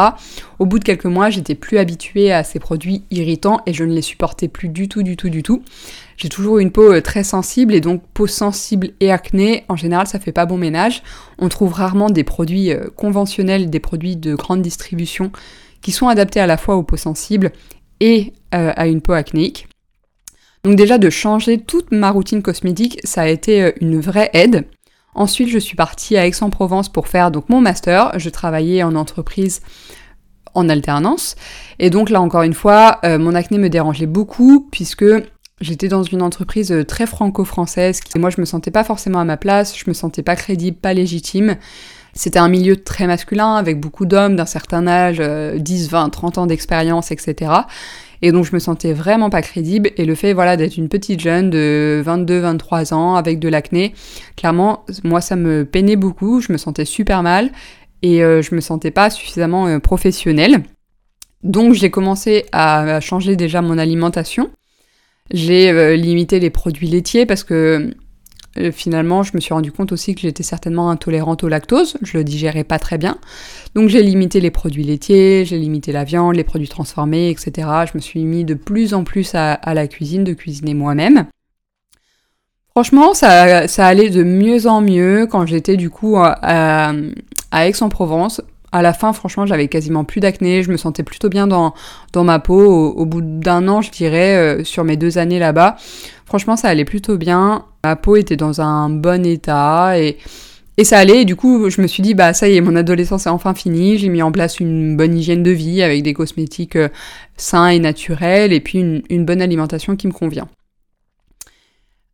au 0.58 0.66
bout 0.66 0.80
de 0.80 0.84
quelques 0.84 1.06
mois, 1.06 1.30
j'étais 1.30 1.54
plus 1.54 1.78
habituée 1.78 2.32
à 2.32 2.44
ces 2.44 2.58
produits 2.58 3.04
irritants 3.12 3.62
et 3.68 3.74
je 3.74 3.84
ne 3.84 3.94
les 3.94 4.02
supportais 4.02 4.48
plus 4.48 4.70
du 4.70 4.90
tout, 4.90 5.04
du 5.04 5.18
tout, 5.18 5.30
du 5.30 5.44
tout. 5.44 5.62
J'ai 6.18 6.30
toujours 6.30 6.58
une 6.58 6.72
peau 6.72 6.92
euh, 6.92 7.00
très 7.00 7.24
sensible 7.24 7.76
et 7.76 7.80
donc 7.80 8.02
peau 8.16 8.26
sensible 8.26 8.90
et 9.02 9.12
acné, 9.12 9.66
en 9.70 9.76
général, 9.76 10.08
ça 10.08 10.20
fait 10.20 10.32
pas 10.32 10.48
bon 10.48 10.58
ménage. 10.58 11.04
On 11.38 11.48
trouve 11.48 11.74
rarement 11.74 12.10
des 12.10 12.24
produits 12.24 12.72
euh, 12.72 12.88
conventionnels, 12.96 13.70
des 13.70 13.80
produits 13.80 14.16
de 14.16 14.34
grande 14.34 14.64
distribution 14.64 15.32
qui 15.84 15.92
sont 15.92 16.08
adaptés 16.08 16.40
à 16.40 16.48
la 16.48 16.58
fois 16.58 16.76
aux 16.76 16.84
peaux 16.84 16.98
sensibles 16.98 17.52
et 18.00 18.34
à 18.52 18.88
une 18.88 19.02
peau 19.02 19.12
acnéique. 19.12 19.68
Donc 20.64 20.76
déjà 20.76 20.98
de 20.98 21.10
changer 21.10 21.58
toute 21.58 21.92
ma 21.92 22.12
routine 22.12 22.42
cosmétique, 22.42 23.00
ça 23.04 23.22
a 23.22 23.28
été 23.28 23.64
euh, 23.64 23.72
une 23.80 24.00
vraie 24.00 24.30
aide. 24.34 24.66
Ensuite, 25.16 25.50
je 25.50 25.58
suis 25.58 25.76
partie 25.76 26.18
à 26.18 26.28
Aix-en-Provence 26.28 26.90
pour 26.90 27.08
faire 27.08 27.32
donc 27.32 27.50
mon 27.50 27.62
master. 27.62 28.12
Je 28.18 28.30
travaillais 28.30 28.84
en 28.84 28.96
entreprise 28.96 29.62
en 30.54 30.70
alternance. 30.70 31.36
Et 31.80 31.90
donc 31.90 32.10
là 32.10 32.22
encore 32.22 32.44
une 32.44 32.54
fois, 32.54 33.00
euh, 33.04 33.18
mon 33.18 33.36
acné 33.36 33.58
me 33.58 33.70
dérangeait 33.70 34.06
beaucoup 34.06 34.68
puisque 34.72 35.06
j'étais 35.62 35.88
dans 35.88 36.04
une 36.04 36.22
entreprise 36.22 36.72
euh, 36.72 36.84
très 36.84 37.06
franco-française. 37.06 38.02
Moi, 38.16 38.30
je 38.30 38.42
me 38.42 38.46
sentais 38.46 38.72
pas 38.72 38.84
forcément 38.84 39.20
à 39.20 39.26
ma 39.26 39.38
place, 39.38 39.78
je 39.78 39.86
me 39.88 39.94
sentais 39.94 40.24
pas 40.24 40.36
crédible, 40.36 40.78
pas 40.78 40.94
légitime. 40.94 41.56
C'était 42.14 42.40
un 42.40 42.50
milieu 42.50 42.76
très 42.76 43.08
masculin 43.08 43.56
avec 43.56 43.80
beaucoup 43.80 44.06
d'hommes 44.06 44.36
d'un 44.36 44.48
certain 44.48 44.88
âge, 44.88 45.20
10, 45.20 45.90
20, 45.90 46.10
30 46.10 46.38
ans 46.40 46.48
d'expérience, 46.48 47.12
etc. 47.12 47.52
Et 48.22 48.32
donc 48.32 48.46
je 48.46 48.54
me 48.54 48.60
sentais 48.60 48.94
vraiment 48.94 49.30
pas 49.30 49.42
crédible. 49.42 49.92
Et 49.98 50.06
le 50.06 50.16
fait 50.16 50.34
voilà 50.34 50.58
d'être 50.58 50.78
une 50.78 50.90
petite 50.90 51.20
jeune 51.20 51.50
de 51.50 52.04
22-23 52.06 52.94
ans 52.94 53.16
avec 53.16 53.40
de 53.40 53.50
l'acné, 53.50 53.94
clairement 54.36 54.86
moi 55.04 55.22
ça 55.22 55.36
me 55.36 55.66
peinait 55.66 55.96
beaucoup. 55.96 56.42
Je 56.42 56.52
me 56.52 56.58
sentais 56.58 56.86
super 56.86 57.24
mal 57.24 57.52
et 58.02 58.24
euh, 58.24 58.42
je 58.42 58.56
me 58.56 58.62
sentais 58.62 58.92
pas 58.92 59.10
suffisamment 59.10 59.68
euh, 59.68 59.80
professionnelle. 59.80 60.64
Donc 61.44 61.74
j'ai 61.74 61.90
commencé 61.90 62.46
à, 62.52 63.00
changer 63.00 63.36
déjà 63.36 63.62
mon 63.62 63.78
alimentation. 63.78 64.50
J'ai 65.32 65.70
euh, 65.70 65.96
limité 65.96 66.40
les 66.40 66.50
produits 66.50 66.88
laitiers 66.88 67.26
parce 67.26 67.44
que 67.44 67.94
euh, 68.58 68.72
finalement, 68.72 69.24
je 69.24 69.32
me 69.36 69.40
suis 69.40 69.54
rendu 69.54 69.72
compte 69.72 69.92
aussi 69.92 70.16
que 70.16 70.22
j'étais 70.22 70.44
certainement 70.44 70.90
intolérante 70.90 71.44
au 71.44 71.48
lactose, 71.48 71.98
je 72.02 72.18
le 72.18 72.24
digérais 72.24 72.64
pas 72.64 72.80
très 72.80 72.98
bien. 72.98 73.18
Donc 73.76 73.90
j'ai 73.90 74.02
limité 74.02 74.40
les 74.40 74.52
produits 74.52 74.84
laitiers, 74.84 75.46
j'ai 75.46 75.58
limité 75.58 75.92
la 75.92 76.04
viande, 76.04 76.36
les 76.36 76.44
produits 76.44 76.68
transformés, 76.68 77.30
etc. 77.30 77.68
Je 77.92 77.92
me 77.96 78.00
suis 78.00 78.24
mis 78.26 78.46
de 78.46 78.56
plus 78.56 78.94
en 78.94 79.04
plus 79.04 79.36
à, 79.36 79.60
la 79.74 79.88
cuisine, 79.88 80.24
de 80.24 80.34
cuisiner 80.34 80.74
moi-même. 80.74 81.26
Franchement, 82.72 83.14
ça, 83.14 83.66
allait 83.78 84.10
de 84.10 84.24
mieux 84.24 84.66
en 84.68 84.82
mieux 84.82 85.28
quand 85.28 85.46
j'étais 85.46 85.76
du 85.76 85.90
coup 85.90 86.16
à 86.18 86.94
Aix-en-Provence 87.54 88.42
à 88.72 88.82
la 88.82 88.94
fin, 88.94 89.14
franchement, 89.14 89.46
j'avais 89.46 89.68
quasiment 89.68 90.04
plus 90.04 90.20
d'acné, 90.20 90.64
je 90.64 90.72
me 90.72 90.78
sentais 90.78 91.04
plutôt 91.04 91.30
bien 91.30 91.48
dans, 91.48 91.74
dans 92.14 92.24
ma 92.24 92.40
peau. 92.40 92.64
Au, 92.92 93.06
bout 93.06 93.22
d'un 93.22 93.68
an, 93.68 93.82
je 93.82 93.92
dirais, 93.92 94.36
euh, 94.36 94.64
sur 94.64 94.84
mes 94.84 94.98
deux 94.98 95.18
années 95.18 95.40
là-bas, 95.40 95.78
franchement, 96.26 96.56
ça 96.56 96.70
allait 96.70 96.86
plutôt 96.86 97.18
bien. 97.18 97.66
Ma 97.84 97.96
peau 97.96 98.16
était 98.16 98.36
dans 98.36 98.62
un 98.62 98.90
bon 98.90 99.26
état 99.26 100.00
et, 100.00 100.18
et 100.78 100.84
ça 100.84 101.00
allait. 101.00 101.22
Et 101.22 101.26
du 101.26 101.36
coup, 101.36 101.70
je 101.70 101.82
me 101.82 101.88
suis 101.88 102.04
dit, 102.04 102.14
bah 102.14 102.34
ça 102.34 102.48
y 102.48 102.58
est, 102.58 102.62
mon 102.62 102.76
adolescence 102.76 103.26
est 103.26 103.30
enfin 103.30 103.56
finie. 103.56 103.98
J'ai 103.98 104.10
mis 104.10 104.22
en 104.22 104.32
place 104.32 104.60
une 104.60 104.96
bonne 104.96 105.18
hygiène 105.18 105.42
de 105.42 105.52
vie 105.52 105.82
avec 105.82 106.04
des 106.04 106.14
cosmétiques 106.14 106.76
euh, 106.76 106.90
sains 107.38 107.70
et 107.70 107.80
naturels 107.80 108.54
et 108.54 108.60
puis 108.60 108.80
une, 108.80 109.02
une 109.10 109.26
bonne 109.26 109.42
alimentation 109.42 109.96
qui 109.96 110.08
me 110.08 110.14
convient. 110.14 110.48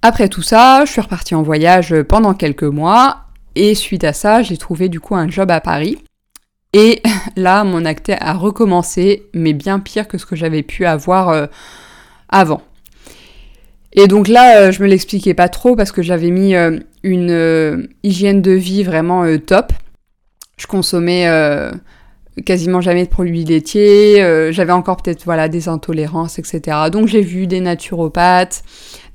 Après 0.02 0.30
tout 0.30 0.44
ça, 0.44 0.86
je 0.86 0.92
suis 0.92 1.02
repartie 1.02 1.36
en 1.36 1.42
voyage 1.42 1.96
pendant 2.04 2.34
quelques 2.36 2.64
mois 2.64 3.26
et 3.56 3.74
suite 3.74 4.04
à 4.04 4.14
ça, 4.14 4.44
j'ai 4.44 4.58
trouvé 4.58 4.88
du 4.88 5.00
coup 5.00 5.16
un 5.16 5.30
job 5.30 5.50
à 5.50 5.62
Paris 5.62 5.98
et 6.76 7.02
là, 7.38 7.64
mon 7.64 7.86
acné 7.86 8.18
a 8.20 8.34
recommencé, 8.34 9.24
mais 9.34 9.54
bien 9.54 9.80
pire 9.80 10.08
que 10.08 10.18
ce 10.18 10.26
que 10.26 10.36
j'avais 10.36 10.62
pu 10.62 10.86
avoir 10.86 11.30
euh, 11.30 11.48
avant. 12.28 12.62
Et 13.94 14.08
donc 14.08 14.28
là, 14.28 14.58
euh, 14.58 14.72
je 14.72 14.84
me 14.84 14.88
l'expliquais 14.88 15.34
pas 15.34 15.48
trop 15.48 15.78
parce 15.78 15.94
que 15.94 16.02
j'avais 16.02 16.32
mis 16.32 16.54
euh, 16.54 16.78
une 17.02 17.88
hygiène 18.04 18.42
de 18.42 18.52
vie 18.52 18.84
vraiment 18.84 19.26
top. 19.38 19.72
Je 20.58 20.68
consommais 20.68 21.30
quasiment 22.46 22.82
jamais 22.82 23.06
de 23.06 23.10
produits 23.10 23.44
laitiers, 23.44 24.52
j'avais 24.52 24.72
encore 24.72 24.98
peut-être 24.98 25.26
voilà 25.26 25.50
des 25.50 25.68
intolérances, 25.68 26.40
etc. 26.40 26.78
Donc 26.92 27.08
j'ai 27.08 27.22
vu 27.22 27.46
des 27.46 27.60
naturopathes, 27.60 28.64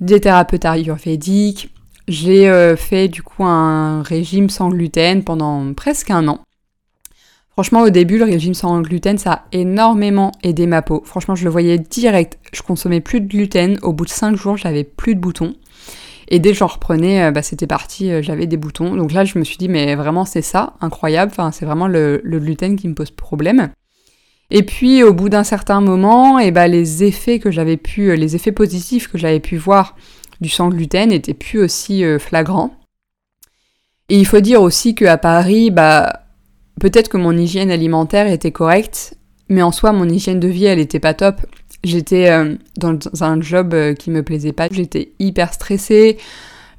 des 0.00 0.20
thérapeutes 0.20 0.66
ayurvédiques. 0.66 1.74
J'ai 2.08 2.74
fait 2.76 3.08
du 3.08 3.22
coup 3.22 3.44
un 3.44 4.02
régime 4.02 4.50
sans 4.50 4.68
gluten 4.68 5.24
pendant 5.24 5.72
presque 5.72 6.10
un 6.10 6.28
an. 6.28 6.40
Franchement, 7.60 7.82
au 7.82 7.90
début, 7.90 8.16
le 8.16 8.24
régime 8.24 8.54
sans 8.54 8.80
gluten, 8.80 9.18
ça 9.18 9.32
a 9.32 9.42
énormément 9.52 10.32
aidé 10.42 10.66
ma 10.66 10.80
peau. 10.80 11.02
Franchement, 11.04 11.34
je 11.34 11.44
le 11.44 11.50
voyais 11.50 11.76
direct. 11.78 12.38
Je 12.54 12.62
consommais 12.62 13.02
plus 13.02 13.20
de 13.20 13.28
gluten. 13.28 13.78
Au 13.82 13.92
bout 13.92 14.06
de 14.06 14.10
5 14.10 14.34
jours, 14.34 14.56
j'avais 14.56 14.82
plus 14.82 15.14
de 15.14 15.20
boutons. 15.20 15.54
Et 16.28 16.38
dès 16.38 16.52
que 16.52 16.56
j'en 16.56 16.68
reprenais, 16.68 17.24
euh, 17.24 17.32
bah, 17.32 17.42
c'était 17.42 17.66
parti, 17.66 18.10
euh, 18.10 18.22
j'avais 18.22 18.46
des 18.46 18.56
boutons. 18.56 18.96
Donc 18.96 19.12
là, 19.12 19.26
je 19.26 19.38
me 19.38 19.44
suis 19.44 19.58
dit, 19.58 19.68
mais 19.68 19.94
vraiment, 19.94 20.24
c'est 20.24 20.40
ça, 20.40 20.72
incroyable. 20.80 21.32
Enfin, 21.32 21.52
c'est 21.52 21.66
vraiment 21.66 21.86
le, 21.86 22.22
gluten 22.24 22.76
qui 22.76 22.88
me 22.88 22.94
pose 22.94 23.10
problème. 23.10 23.68
Et 24.50 24.62
puis, 24.62 25.02
au 25.02 25.12
bout 25.12 25.28
d'un 25.28 25.44
certain 25.44 25.82
moment, 25.82 26.38
et 26.38 26.52
bah, 26.52 26.66
les 26.66 27.04
effets 27.04 27.40
que 27.40 27.50
j'avais 27.50 27.76
pu, 27.76 28.08
euh, 28.08 28.16
les 28.16 28.36
effets 28.36 28.52
positifs 28.52 29.06
que 29.06 29.18
j'avais 29.18 29.40
pu 29.40 29.58
voir 29.58 29.96
du 30.40 30.48
sans 30.48 30.70
gluten 30.70 31.10
n'étaient 31.10 31.34
plus 31.34 31.60
aussi 31.60 32.04
flagrants. 32.18 32.74
Et 34.08 34.18
il 34.18 34.24
faut 34.24 34.40
dire 34.40 34.62
aussi 34.62 34.94
qu'à 34.94 35.18
Paris, 35.18 35.70
bah, 35.70 36.20
Peut-être 36.80 37.10
que 37.10 37.18
mon 37.18 37.36
hygiène 37.36 37.70
alimentaire 37.70 38.26
était 38.26 38.52
correcte, 38.52 39.14
mais 39.50 39.60
en 39.60 39.70
soi, 39.70 39.92
mon 39.92 40.08
hygiène 40.08 40.40
de 40.40 40.48
vie, 40.48 40.64
elle 40.64 40.78
était 40.78 40.98
pas 40.98 41.12
top. 41.12 41.42
J'étais 41.84 42.30
euh, 42.30 42.56
dans 42.78 42.98
un 43.20 43.40
job 43.40 43.74
euh, 43.74 43.94
qui 43.94 44.10
me 44.10 44.22
plaisait 44.22 44.52
pas. 44.52 44.68
J'étais 44.70 45.12
hyper 45.18 45.52
stressée. 45.52 46.16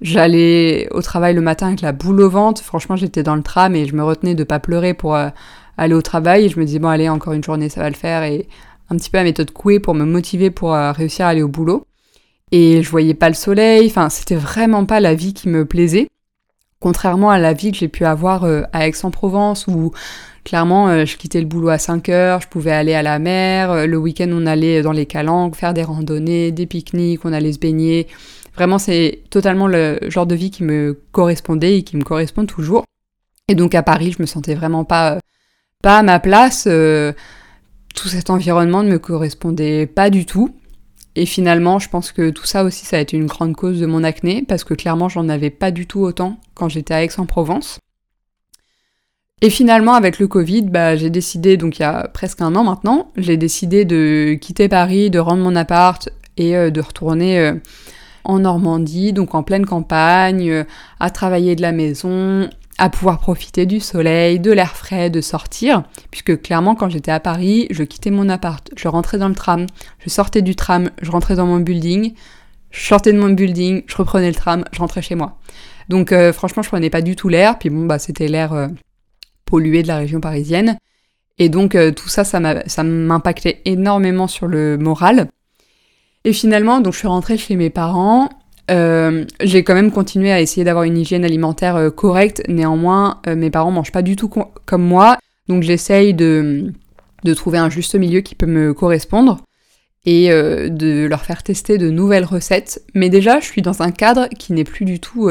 J'allais 0.02 0.88
au 0.92 1.04
travail 1.04 1.36
le 1.36 1.42
matin 1.42 1.68
avec 1.68 1.82
la 1.82 1.92
boule 1.92 2.22
au 2.22 2.30
ventre. 2.30 2.64
Franchement, 2.64 2.96
j'étais 2.96 3.22
dans 3.22 3.36
le 3.36 3.44
tram 3.44 3.76
et 3.76 3.86
je 3.86 3.96
me 3.96 4.04
retenais 4.04 4.34
de 4.34 4.44
pas 4.44 4.60
pleurer 4.60 4.96
pour 4.96 5.16
euh, 5.16 5.30
aller 5.78 5.94
au 5.94 6.02
travail. 6.02 6.50
Je 6.50 6.60
me 6.60 6.66
disais, 6.66 6.80
bon, 6.80 6.88
allez, 6.88 7.08
encore 7.08 7.34
une 7.34 7.44
journée, 7.44 7.70
ça 7.70 7.82
va 7.82 7.90
le 7.90 7.96
faire. 7.96 8.24
Et 8.24 8.48
un 8.90 8.98
petit 8.98 9.12
peu 9.12 9.18
la 9.20 9.24
méthode 9.24 9.52
couée 9.52 9.80
pour 9.80 9.94
me 9.94 10.06
motiver 10.06 10.50
pour 10.50 10.74
réussir 10.74 11.28
à 11.28 11.30
aller 11.30 11.44
au 11.44 11.48
boulot. 11.48 11.86
Et 12.52 12.82
je 12.82 12.90
voyais 12.90 13.14
pas 13.14 13.30
le 13.30 13.36
soleil. 13.36 13.86
Enfin, 13.86 14.10
c'était 14.10 14.36
vraiment 14.36 14.86
pas 14.86 15.00
la 15.00 15.14
vie 15.14 15.34
qui 15.34 15.48
me 15.48 15.64
plaisait. 15.66 16.08
Contrairement 16.82 17.30
à 17.30 17.38
la 17.38 17.54
vie 17.54 17.72
que 17.72 17.78
j'ai 17.78 17.88
pu 17.88 18.06
avoir 18.06 18.44
euh, 18.44 18.64
à 18.74 18.88
Aix-en-Provence 18.88 19.68
où 19.68 19.92
clairement 20.44 20.90
euh, 20.90 21.06
je 21.06 21.16
quittais 21.16 21.40
le 21.40 21.46
boulot 21.46 21.70
à 21.70 21.78
5 21.78 22.10
heures, 22.10 22.42
je 22.42 22.48
pouvais 22.48 22.72
aller 22.72 22.96
à 22.96 23.04
la 23.04 23.20
mer, 23.20 23.70
euh, 23.70 23.86
le 23.86 23.98
week-end 23.98 24.30
on 24.32 24.48
allait 24.48 24.82
dans 24.82 24.92
les 24.92 25.06
calanques, 25.06 25.56
faire 25.56 25.76
des 25.76 25.84
randonnées, 25.84 26.52
des 26.52 26.66
pique-niques, 26.66 27.24
on 27.24 27.34
allait 27.34 27.54
se 27.54 27.60
baigner. 27.60 28.08
Vraiment 28.56 28.80
c'est 28.80 29.22
totalement 29.30 29.68
le 29.68 30.00
genre 30.08 30.26
de 30.26 30.34
vie 30.34 30.50
qui 30.50 30.64
me 30.64 31.00
correspondait 31.12 31.78
et 31.78 31.84
qui 31.84 31.98
me 31.98 32.04
correspond 32.04 32.48
toujours. 32.48 32.84
Et 33.48 33.54
donc 33.54 33.76
à 33.76 33.84
Paris 33.84 34.16
je 34.18 34.22
me 34.24 34.26
sentais 34.26 34.56
vraiment 34.56 34.84
pas, 34.84 35.20
pas 35.84 36.00
à 36.00 36.02
ma 36.04 36.20
place. 36.20 36.64
tout 36.64 38.08
cet 38.10 38.32
environnement 38.32 38.82
ne 38.82 38.90
me 38.90 38.98
correspondait 38.98 39.86
pas 39.86 40.10
du 40.10 40.26
tout. 40.26 40.50
Et 41.16 41.26
finalement, 41.26 41.80
je 41.80 41.90
pense 41.90 42.12
que 42.12 42.30
tout 42.30 42.46
ça 42.46 42.64
aussi, 42.64 42.86
ça 42.86 42.98
a 42.98 43.00
été 43.00 43.18
une 43.18 43.26
grande 43.26 43.56
cause 43.56 43.80
de 43.80 43.86
mon 43.86 44.04
acné, 44.04 44.46
parce 44.48 44.64
que 44.64 44.74
clairement, 44.74 45.10
j'en 45.10 45.28
avais 45.30 45.50
pas 45.50 45.72
du 45.72 45.86
tout 45.86 46.00
autant 46.00 46.38
quand 46.54 46.70
j'étais 46.70 46.94
à 46.94 47.04
Aix-en-Provence. 47.04 47.80
Et 49.42 49.50
finalement, 49.50 49.94
avec 49.94 50.20
le 50.20 50.28
Covid, 50.28 50.62
bah, 50.64 50.96
j'ai 50.96 51.10
décidé, 51.10 51.58
donc 51.58 51.80
il 51.80 51.82
y 51.82 51.86
a 51.86 52.08
presque 52.08 52.42
un 52.42 52.56
an 52.56 52.64
maintenant, 52.64 53.12
j'ai 53.18 53.38
décidé 53.38 53.86
de 53.86 54.38
quitter 54.40 54.70
Paris, 54.70 55.10
de 55.10 55.18
rendre 55.20 55.44
mon 55.44 55.56
appart 55.56 56.10
et 56.38 56.56
euh, 56.56 56.70
de 56.70 56.80
retourner 56.80 57.40
euh, 57.40 57.56
en 58.24 58.40
Normandie, 58.40 59.14
donc 59.14 59.34
en 59.34 59.42
pleine 59.42 59.66
campagne, 59.66 60.50
euh, 60.50 60.64
à 61.00 61.10
travailler 61.10 61.56
de 61.56 61.64
la 61.64 61.72
maison, 61.72 62.50
à 62.82 62.90
pouvoir 62.90 63.20
profiter 63.20 63.68
du 63.68 63.80
soleil, 63.80 64.40
de 64.40 64.52
l'air 64.52 64.76
frais, 64.76 65.12
de 65.12 65.22
sortir, 65.22 65.84
puisque 66.10 66.42
clairement 66.42 66.74
quand 66.74 66.90
j'étais 66.90 67.12
à 67.12 67.20
Paris, 67.20 67.68
je 67.70 67.84
quittais 67.84 68.10
mon 68.10 68.28
appart, 68.28 68.72
je 68.76 68.88
rentrais 68.88 69.20
dans 69.20 69.30
le 69.30 69.36
tram, 69.36 69.68
je 70.00 70.10
sortais 70.10 70.42
du 70.42 70.56
tram, 70.56 70.90
je 71.00 71.12
rentrais 71.12 71.36
dans 71.36 71.46
mon 71.46 71.60
building, 71.60 72.16
je 72.72 72.84
sortais 72.84 73.14
de 73.14 73.20
mon 73.20 73.30
building, 73.30 73.84
je 73.86 73.96
reprenais 73.96 74.30
le 74.30 74.34
tram, 74.34 74.66
je 74.72 74.80
rentrais 74.80 75.04
chez 75.04 75.14
moi. 75.14 75.38
Donc 75.90 76.12
euh, 76.12 76.34
franchement, 76.34 76.64
je 76.64 76.70
prenais 76.70 76.90
pas 76.90 77.04
du 77.04 77.16
tout 77.16 77.30
l'air, 77.30 77.60
puis 77.60 77.70
bon 77.70 77.86
bah 77.86 78.00
c'était 78.00 78.28
l'air 78.28 78.52
euh, 78.54 78.68
pollué 79.46 79.84
de 79.84 79.88
la 79.88 79.98
région 79.98 80.20
parisienne. 80.20 80.80
Et 81.38 81.50
donc 81.50 81.76
euh, 81.76 81.92
tout 81.92 82.10
ça, 82.10 82.24
ça 82.24 82.84
m'impactait 82.84 83.62
énormément 83.66 84.28
sur 84.28 84.48
le 84.48 84.80
moral. 84.80 85.28
Et 86.24 86.34
finalement, 86.34 86.82
donc 86.82 86.94
je 86.94 86.98
suis 86.98 87.08
rentrée 87.08 87.38
chez 87.38 87.56
mes 87.56 87.70
parents 87.70 88.28
euh, 88.72 89.26
j'ai 89.42 89.64
quand 89.64 89.74
même 89.74 89.92
continué 89.92 90.32
à 90.32 90.40
essayer 90.40 90.64
d'avoir 90.64 90.86
une 90.86 90.98
hygiène 90.98 91.26
alimentaire 91.26 91.76
euh, 91.76 91.90
correcte. 91.90 92.42
Néanmoins, 92.48 93.22
euh, 93.28 93.36
mes 93.36 93.50
parents 93.50 93.72
mangent 93.72 93.92
pas 93.92 94.02
du 94.02 94.16
tout 94.16 94.30
comme 94.30 94.84
moi, 94.84 95.18
donc 95.48 95.64
j'essaye 95.64 96.14
de, 96.14 96.72
de 97.24 97.34
trouver 97.34 97.58
un 97.58 97.70
juste 97.70 97.96
milieu 97.96 98.22
qui 98.22 98.36
peut 98.36 98.46
me 98.46 98.74
correspondre 98.74 99.42
et 100.04 100.30
de 100.30 101.06
leur 101.06 101.26
faire 101.26 101.44
tester 101.44 101.78
de 101.78 101.92
nouvelles 101.92 102.26
recettes. 102.26 102.82
Mais 102.96 103.10
déjà, 103.10 103.40
je 103.40 103.46
suis 103.46 103.62
dans 103.62 103.84
un 103.84 103.92
cadre 103.92 104.28
qui 104.30 104.52
n'est 104.52 104.64
plus 104.64 104.84
du 104.84 105.00
tout 105.00 105.30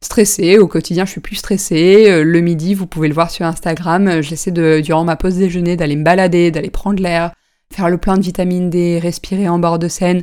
stressé. 0.00 0.56
Au 0.56 0.66
quotidien, 0.66 1.04
je 1.04 1.10
suis 1.10 1.20
plus 1.20 1.36
stressée. 1.36 2.24
le 2.24 2.40
midi, 2.40 2.72
vous 2.72 2.86
pouvez 2.86 3.06
le 3.06 3.12
voir 3.12 3.30
sur 3.30 3.44
Instagram, 3.44 4.22
j'essaie 4.22 4.50
de, 4.50 4.80
durant 4.82 5.04
ma 5.04 5.16
pause 5.16 5.36
déjeuner 5.36 5.76
d'aller 5.76 5.96
me 5.96 6.04
balader, 6.04 6.50
d'aller 6.50 6.70
prendre 6.70 7.02
l'air, 7.02 7.34
faire 7.70 7.90
le 7.90 7.98
plein 7.98 8.16
de 8.16 8.22
vitamine 8.22 8.70
D, 8.70 8.98
respirer 8.98 9.46
en 9.46 9.58
bord 9.58 9.78
de 9.78 9.88
Seine 9.88 10.22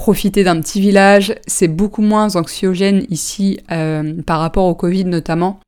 profiter 0.00 0.44
d'un 0.44 0.58
petit 0.62 0.80
village. 0.80 1.34
C'est 1.46 1.68
beaucoup 1.68 2.00
moins 2.00 2.34
anxiogène 2.34 3.04
ici 3.10 3.60
euh, 3.70 4.14
par 4.22 4.40
rapport 4.40 4.64
au 4.64 4.74
Covid 4.74 5.04
notamment 5.04 5.60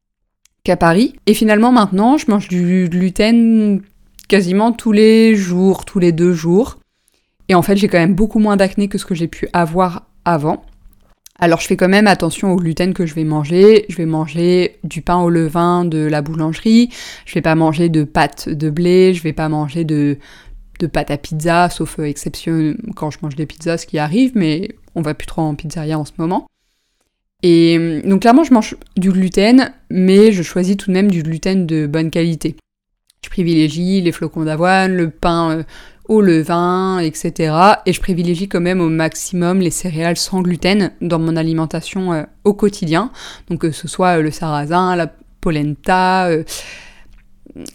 qu'à 0.64 0.78
Paris. 0.78 1.12
Et 1.26 1.34
finalement 1.34 1.70
maintenant, 1.70 2.16
je 2.16 2.30
mange 2.30 2.48
du 2.48 2.88
gluten 2.90 3.82
quasiment 4.28 4.72
tous 4.72 4.92
les 4.92 5.36
jours, 5.36 5.84
tous 5.84 5.98
les 5.98 6.12
deux 6.12 6.32
jours. 6.32 6.78
Et 7.50 7.54
en 7.54 7.60
fait, 7.60 7.76
j'ai 7.76 7.88
quand 7.88 7.98
même 7.98 8.14
beaucoup 8.14 8.38
moins 8.38 8.56
d'acné 8.56 8.88
que 8.88 8.96
ce 8.96 9.04
que 9.04 9.14
j'ai 9.14 9.28
pu 9.28 9.48
avoir 9.52 10.06
avant. 10.24 10.64
Alors 11.38 11.60
je 11.60 11.66
fais 11.66 11.76
quand 11.76 11.90
même 11.90 12.06
attention 12.06 12.52
au 12.52 12.56
gluten 12.56 12.94
que 12.94 13.04
je 13.04 13.14
vais 13.14 13.24
manger. 13.24 13.84
Je 13.90 13.96
vais 13.98 14.06
manger 14.06 14.78
du 14.82 15.02
pain 15.02 15.20
au 15.20 15.28
levain 15.28 15.84
de 15.84 15.98
la 15.98 16.22
boulangerie. 16.22 16.88
Je 17.26 17.34
vais 17.34 17.42
pas 17.42 17.54
manger 17.54 17.90
de 17.90 18.02
pâtes 18.02 18.48
de 18.48 18.70
blé. 18.70 19.12
Je 19.12 19.22
vais 19.22 19.34
pas 19.34 19.50
manger 19.50 19.84
de, 19.84 20.16
de 20.82 20.86
pâte 20.86 21.10
à 21.10 21.16
pizza, 21.16 21.70
sauf 21.70 21.98
euh, 21.98 22.04
exception 22.04 22.74
quand 22.94 23.10
je 23.10 23.18
mange 23.22 23.36
des 23.36 23.46
pizzas, 23.46 23.78
ce 23.78 23.86
qui 23.86 23.98
arrive, 23.98 24.32
mais 24.34 24.74
on 24.94 25.02
va 25.02 25.14
plus 25.14 25.26
trop 25.26 25.42
en 25.42 25.54
pizzeria 25.54 25.98
en 25.98 26.04
ce 26.04 26.12
moment. 26.18 26.46
Et 27.42 27.78
euh, 27.78 28.02
donc 28.04 28.22
clairement, 28.22 28.44
je 28.44 28.52
mange 28.52 28.76
du 28.96 29.10
gluten, 29.10 29.72
mais 29.90 30.32
je 30.32 30.42
choisis 30.42 30.76
tout 30.76 30.90
de 30.90 30.92
même 30.92 31.10
du 31.10 31.22
gluten 31.22 31.66
de 31.66 31.86
bonne 31.86 32.10
qualité. 32.10 32.56
Je 33.24 33.30
privilégie 33.30 34.00
les 34.00 34.12
flocons 34.12 34.44
d'avoine, 34.44 34.94
le 34.94 35.10
pain 35.10 35.58
euh, 35.58 35.62
au 36.08 36.20
levain, 36.20 36.98
etc. 36.98 37.54
Et 37.86 37.92
je 37.92 38.00
privilégie 38.00 38.48
quand 38.48 38.60
même 38.60 38.80
au 38.80 38.88
maximum 38.88 39.60
les 39.60 39.70
céréales 39.70 40.16
sans 40.16 40.42
gluten 40.42 40.90
dans 41.00 41.20
mon 41.20 41.36
alimentation 41.36 42.26
au 42.42 42.54
quotidien. 42.54 43.12
Donc 43.48 43.60
que 43.60 43.70
ce 43.70 43.86
soit 43.86 44.18
le 44.18 44.32
sarrasin, 44.32 44.96
la 44.96 45.06
polenta, 45.40 46.28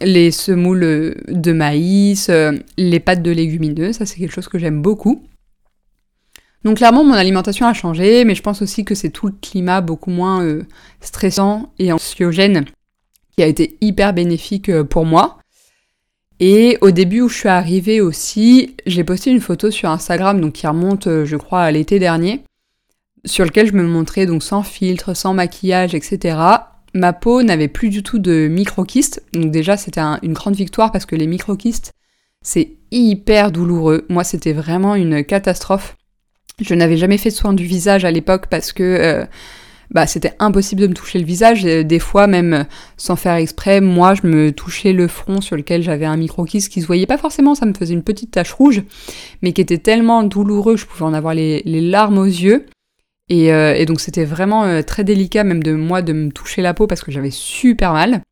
les 0.00 0.30
semoules 0.30 1.16
de 1.28 1.52
maïs, 1.52 2.30
les 2.76 3.00
pâtes 3.00 3.22
de 3.22 3.30
légumineuses, 3.30 3.96
ça 3.96 4.06
c'est 4.06 4.18
quelque 4.18 4.34
chose 4.34 4.48
que 4.48 4.58
j'aime 4.58 4.82
beaucoup. 4.82 5.22
Donc 6.64 6.78
clairement, 6.78 7.04
mon 7.04 7.14
alimentation 7.14 7.66
a 7.66 7.72
changé, 7.72 8.24
mais 8.24 8.34
je 8.34 8.42
pense 8.42 8.62
aussi 8.62 8.84
que 8.84 8.94
c'est 8.94 9.10
tout 9.10 9.26
le 9.26 9.34
climat 9.40 9.80
beaucoup 9.80 10.10
moins 10.10 10.42
euh, 10.42 10.64
stressant 11.00 11.72
et 11.78 11.92
anxiogène 11.92 12.64
qui 13.36 13.42
a 13.42 13.46
été 13.46 13.76
hyper 13.80 14.12
bénéfique 14.12 14.68
euh, 14.68 14.84
pour 14.84 15.06
moi. 15.06 15.38
Et 16.40 16.78
au 16.80 16.90
début 16.90 17.20
où 17.20 17.28
je 17.28 17.38
suis 17.38 17.48
arrivée 17.48 18.00
aussi, 18.00 18.76
j'ai 18.86 19.04
posté 19.04 19.30
une 19.30 19.40
photo 19.40 19.70
sur 19.70 19.88
Instagram, 19.90 20.40
donc 20.40 20.54
qui 20.54 20.66
remonte, 20.66 21.06
euh, 21.06 21.24
je 21.24 21.36
crois, 21.36 21.62
à 21.62 21.70
l'été 21.70 21.98
dernier, 21.98 22.44
sur 23.24 23.44
lequel 23.44 23.66
je 23.66 23.72
me 23.72 23.84
montrais 23.84 24.26
donc 24.26 24.42
sans 24.42 24.62
filtre, 24.62 25.14
sans 25.14 25.34
maquillage, 25.34 25.94
etc. 25.94 26.38
Ma 26.98 27.12
peau 27.12 27.44
n'avait 27.44 27.68
plus 27.68 27.90
du 27.90 28.02
tout 28.02 28.18
de 28.18 28.48
micro-kystes, 28.48 29.22
donc 29.32 29.52
déjà 29.52 29.76
c'était 29.76 30.00
une 30.00 30.32
grande 30.32 30.56
victoire 30.56 30.90
parce 30.90 31.06
que 31.06 31.14
les 31.14 31.28
micro-kystes, 31.28 31.92
c'est 32.42 32.72
hyper 32.90 33.52
douloureux. 33.52 34.04
Moi, 34.08 34.24
c'était 34.24 34.52
vraiment 34.52 34.96
une 34.96 35.22
catastrophe. 35.22 35.96
Je 36.60 36.74
n'avais 36.74 36.96
jamais 36.96 37.18
fait 37.18 37.30
soin 37.30 37.52
du 37.52 37.64
visage 37.64 38.04
à 38.04 38.10
l'époque 38.10 38.46
parce 38.50 38.72
que 38.72 38.82
euh, 38.82 39.24
bah, 39.92 40.08
c'était 40.08 40.34
impossible 40.40 40.80
de 40.80 40.86
me 40.88 40.94
toucher 40.94 41.20
le 41.20 41.24
visage. 41.24 41.62
des 41.62 41.98
fois, 42.00 42.26
même 42.26 42.52
euh, 42.52 42.64
sans 42.96 43.14
faire 43.14 43.34
exprès, 43.34 43.80
moi, 43.80 44.14
je 44.14 44.26
me 44.26 44.50
touchais 44.50 44.92
le 44.92 45.06
front 45.06 45.40
sur 45.40 45.54
lequel 45.54 45.82
j'avais 45.84 46.04
un 46.04 46.16
micro-kiss 46.16 46.68
qui 46.68 46.80
se 46.80 46.86
voyait 46.88 47.06
pas 47.06 47.16
forcément, 47.16 47.54
ça 47.54 47.64
me 47.64 47.74
faisait 47.74 47.94
une 47.94 48.02
petite 48.02 48.32
tache 48.32 48.52
rouge, 48.52 48.82
mais 49.42 49.52
qui 49.52 49.60
était 49.60 49.78
tellement 49.78 50.24
douloureux 50.24 50.74
que 50.74 50.80
je 50.80 50.86
pouvais 50.86 51.04
en 51.04 51.14
avoir 51.14 51.34
les, 51.34 51.62
larmes 51.64 52.18
aux 52.18 52.24
yeux. 52.24 52.66
Et, 53.28 53.52
euh, 53.52 53.74
et 53.74 53.84
donc 53.84 54.00
c'était 54.00 54.24
vraiment 54.24 54.82
très 54.82 55.04
délicat 55.04 55.44
même 55.44 55.62
de 55.62 55.74
moi 55.74 56.02
de 56.02 56.12
me 56.12 56.30
toucher 56.30 56.62
la 56.62 56.74
peau 56.74 56.86
parce 56.86 57.02
que 57.02 57.12
j'avais 57.12 57.30
super 57.30 57.92
mal. 57.92 58.22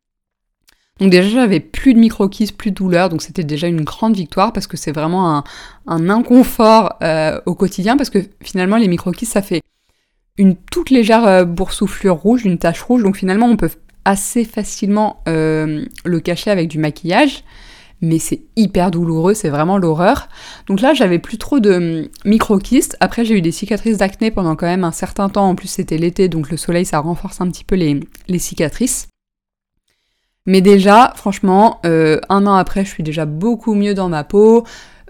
Donc 0.99 1.11
déjà 1.11 1.29
j'avais 1.29 1.59
plus 1.59 1.93
de 1.93 1.99
micro-kiss, 1.99 2.51
plus 2.51 2.71
de 2.71 2.75
douleur, 2.75 3.09
donc 3.09 3.21
c'était 3.21 3.43
déjà 3.43 3.67
une 3.67 3.83
grande 3.83 4.15
victoire 4.15 4.51
parce 4.51 4.67
que 4.67 4.77
c'est 4.77 4.91
vraiment 4.91 5.43
un, 5.85 6.09
inconfort 6.09 6.95
euh, 7.03 7.39
au 7.45 7.53
quotidien 7.53 7.97
parce 7.97 8.09
que 8.09 8.19
finalement 8.41 8.77
les 8.77 8.87
micro-kiss 8.87 9.29
ça 9.29 9.41
fait 9.41 9.61
une 10.37 10.55
toute 10.55 10.89
légère 10.89 11.25
euh, 11.27 11.45
boursouflure 11.45 12.15
rouge, 12.15 12.45
une 12.45 12.57
tache 12.57 12.81
rouge, 12.81 13.03
donc 13.03 13.15
finalement 13.15 13.47
on 13.47 13.57
peut 13.57 13.69
assez 14.05 14.43
facilement 14.43 15.21
euh, 15.27 15.85
le 16.03 16.19
cacher 16.19 16.49
avec 16.49 16.67
du 16.67 16.79
maquillage, 16.79 17.43
mais 18.01 18.19
c'est 18.19 18.41
hyper 18.55 18.91
douloureux, 18.91 19.33
c'est 19.33 19.49
vraiment 19.49 19.77
l'horreur. 19.77 20.29
Donc 20.67 20.81
là 20.81 20.93
j'avais 20.93 21.19
plus 21.19 21.37
trop 21.37 21.59
de 21.59 22.09
micro-kystes, 22.25 22.97
après 22.99 23.25
j'ai 23.25 23.35
eu 23.35 23.41
des 23.41 23.51
cicatrices 23.51 23.97
d'acné 23.97 24.31
pendant 24.31 24.55
quand 24.55 24.67
même 24.67 24.83
un 24.83 24.91
certain 24.91 25.29
temps, 25.29 25.49
en 25.49 25.55
plus 25.55 25.67
c'était 25.67 25.97
l'été 25.97 26.29
donc 26.29 26.49
le 26.49 26.57
soleil 26.57 26.85
ça 26.85 26.99
renforce 26.99 27.41
un 27.41 27.47
petit 27.49 27.63
peu 27.63 27.75
les, 27.75 27.99
les 28.27 28.39
cicatrices. 28.39 29.07
Mais 30.47 30.61
déjà, 30.61 31.13
franchement, 31.15 31.81
euh, 31.85 32.19
un 32.29 32.47
an 32.47 32.55
après, 32.55 32.85
je 32.85 32.89
suis 32.89 33.03
déjà 33.03 33.25
beaucoup 33.25 33.75
mieux 33.75 33.93
dans 33.93 34.07
ma 34.07 34.23
peau. 34.23 34.63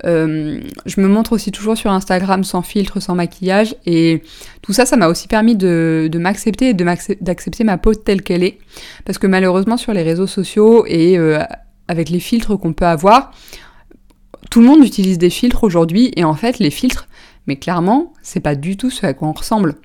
Euh, 0.06 0.60
je 0.86 1.02
me 1.02 1.08
montre 1.08 1.34
aussi 1.34 1.52
toujours 1.52 1.78
sur 1.78 1.92
Instagram 1.92 2.44
sans 2.44 2.64
filtre, 2.64 3.00
sans 3.00 3.14
maquillage. 3.14 3.76
Et 3.86 4.24
tout 4.64 4.74
ça, 4.74 4.88
ça 4.88 4.98
m'a 4.98 5.08
aussi 5.08 5.28
permis 5.28 5.56
de, 5.56 6.10
m'accepter 6.16 6.70
et 6.70 6.74
d'accepter 6.74 7.64
ma 7.64 7.78
peau 7.78 7.94
telle 7.94 8.24
qu'elle 8.24 8.44
est. 8.44 8.58
Parce 9.06 9.20
que 9.20 9.28
malheureusement, 9.28 9.78
sur 9.78 9.94
les 9.94 10.02
réseaux 10.02 10.28
sociaux 10.28 10.86
et 10.88 11.20
euh, 11.20 11.40
avec 11.88 12.10
les 12.10 12.20
filtres 12.20 12.58
qu'on 12.60 12.74
peut 12.74 12.86
avoir, 12.86 13.32
tout 14.50 14.62
le 14.62 14.68
monde 14.68 14.84
utilise 14.84 15.18
des 15.18 15.30
filtres 15.30 15.64
aujourd'hui. 15.64 16.12
Et 16.16 16.24
en 16.24 16.36
fait, 16.36 16.60
les 16.60 16.72
filtres, 16.72 17.08
mais 17.48 17.58
clairement, 17.58 18.14
c'est 18.22 18.40
pas 18.40 18.56
du 18.56 18.78
tout 18.78 18.90
ce 18.90 19.06
à 19.06 19.14
quoi 19.14 19.28
on 19.28 19.34
ressemble 19.34 19.76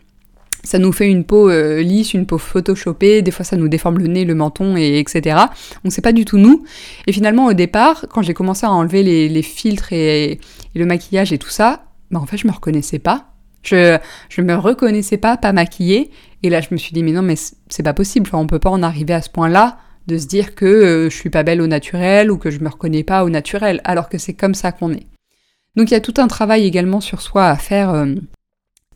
ça 0.64 0.78
nous 0.78 0.92
fait 0.92 1.08
une 1.08 1.24
peau 1.24 1.50
euh, 1.50 1.82
lisse, 1.82 2.14
une 2.14 2.26
peau 2.26 2.38
photoshopée, 2.38 3.22
des 3.22 3.30
fois 3.30 3.44
ça 3.44 3.56
nous 3.56 3.68
déforme 3.68 3.98
le 3.98 4.06
nez, 4.06 4.24
le 4.24 4.34
menton, 4.34 4.76
et 4.76 4.98
etc. 4.98 5.36
Donc 5.82 5.92
c'est 5.92 6.02
pas 6.02 6.12
du 6.12 6.24
tout 6.24 6.38
nous. 6.38 6.64
Et 7.06 7.12
finalement 7.12 7.46
au 7.46 7.52
départ, 7.52 8.06
quand 8.08 8.22
j'ai 8.22 8.34
commencé 8.34 8.64
à 8.64 8.70
enlever 8.70 9.02
les, 9.02 9.42
filtres 9.42 9.92
et, 9.92 10.40
le 10.74 10.86
maquillage 10.86 11.32
et 11.32 11.38
tout 11.38 11.48
ça, 11.48 11.84
bah 12.10 12.20
en 12.20 12.26
fait 12.26 12.36
je 12.36 12.46
me 12.46 12.52
reconnaissais 12.52 12.98
pas. 12.98 13.26
Je, 13.62 13.98
je 14.28 14.40
me 14.40 14.54
reconnaissais 14.54 15.18
pas, 15.18 15.36
pas 15.36 15.52
maquillée. 15.52 16.10
Et 16.42 16.50
là 16.50 16.60
je 16.60 16.68
me 16.70 16.76
suis 16.76 16.92
dit 16.92 17.02
mais 17.02 17.12
non 17.12 17.22
mais 17.22 17.34
c'est 17.68 17.82
pas 17.82 17.94
possible, 17.94 18.30
on 18.32 18.46
peut 18.46 18.58
pas 18.58 18.70
en 18.70 18.82
arriver 18.82 19.14
à 19.14 19.22
ce 19.22 19.30
point-là 19.30 19.78
de 20.06 20.18
se 20.18 20.26
dire 20.26 20.54
que 20.54 20.64
euh, 20.64 21.10
je 21.10 21.16
suis 21.16 21.30
pas 21.30 21.42
belle 21.42 21.60
au 21.60 21.66
naturel 21.66 22.30
ou 22.30 22.38
que 22.38 22.50
je 22.50 22.60
me 22.60 22.68
reconnais 22.68 23.04
pas 23.04 23.24
au 23.24 23.30
naturel, 23.30 23.80
alors 23.84 24.08
que 24.08 24.18
c'est 24.18 24.34
comme 24.34 24.54
ça 24.54 24.72
qu'on 24.72 24.92
est. 24.92 25.06
Donc 25.76 25.90
il 25.90 25.94
y 25.94 25.96
a 25.96 26.00
tout 26.00 26.14
un 26.18 26.28
travail 26.28 26.64
également 26.66 27.00
sur 27.00 27.22
soi 27.22 27.46
à 27.46 27.56
faire. 27.56 27.90
Euh, 27.90 28.14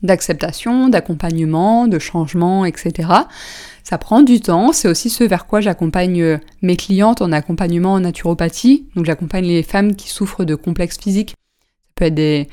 d'acceptation, 0.03 0.90
d'accompagnement, 0.90 1.88
de 1.88 1.99
changement, 1.99 2.66
etc. 2.66 3.09
Ça 3.83 3.97
prend 3.97 4.21
du 4.21 4.40
temps, 4.40 4.73
c'est 4.73 4.88
aussi 4.88 5.09
ce 5.09 5.25
vers 5.25 5.47
quoi 5.47 5.62
j'accompagne 5.62 6.21
euh, 6.21 6.38
mes 6.61 6.77
clientes 6.77 7.23
en 7.23 7.33
accompagnement 7.33 7.95
en 7.95 8.01
naturopathie. 8.01 8.87
Donc 8.95 9.07
j'accompagne 9.07 9.47
les 9.47 9.62
femmes 9.62 9.97
qui 9.97 10.11
souffrent 10.11 10.45
de 10.45 10.55
complexes 10.55 10.99
physiques. 10.99 11.31
Ça 11.31 11.92
peut 11.95 12.05
être 12.14 12.51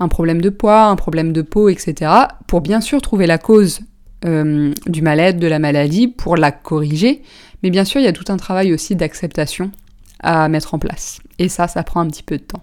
un 0.00 0.08
problème 0.08 0.40
de 0.40 0.48
poids, 0.48 0.84
un 0.84 0.96
problème 0.96 1.34
de 1.34 1.42
peau, 1.42 1.68
etc. 1.68 2.10
Pour 2.46 2.62
bien 2.62 2.80
sûr 2.80 3.02
trouver 3.02 3.26
la 3.26 3.38
cause 3.38 3.80
du 4.24 5.02
mal-être, 5.02 5.38
de 5.38 5.46
la 5.46 5.60
maladie, 5.60 6.08
pour 6.08 6.36
la 6.36 6.50
corriger. 6.50 7.22
Mais 7.66 7.70
bien 7.70 7.84
sûr, 7.84 8.00
il 8.00 8.04
y 8.04 8.06
a 8.06 8.12
tout 8.12 8.26
un 8.28 8.36
travail 8.36 8.72
aussi 8.72 8.94
d'acceptation 8.94 9.72
à 10.20 10.48
mettre 10.48 10.74
en 10.74 10.78
place. 10.78 11.18
Et 11.40 11.48
ça, 11.48 11.66
ça 11.66 11.82
prend 11.82 11.98
un 11.98 12.06
petit 12.06 12.22
peu 12.22 12.38
de 12.38 12.44
temps. 12.44 12.62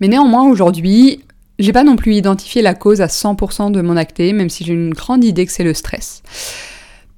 Mais 0.00 0.06
néanmoins, 0.06 0.48
aujourd'hui, 0.48 1.24
j'ai 1.58 1.72
pas 1.72 1.82
non 1.82 1.96
plus 1.96 2.14
identifié 2.14 2.62
la 2.62 2.74
cause 2.74 3.00
à 3.00 3.08
100% 3.08 3.72
de 3.72 3.80
mon 3.80 3.96
acné, 3.96 4.32
même 4.32 4.50
si 4.50 4.62
j'ai 4.62 4.72
une 4.72 4.94
grande 4.94 5.24
idée 5.24 5.44
que 5.44 5.50
c'est 5.50 5.64
le 5.64 5.74
stress. 5.74 6.22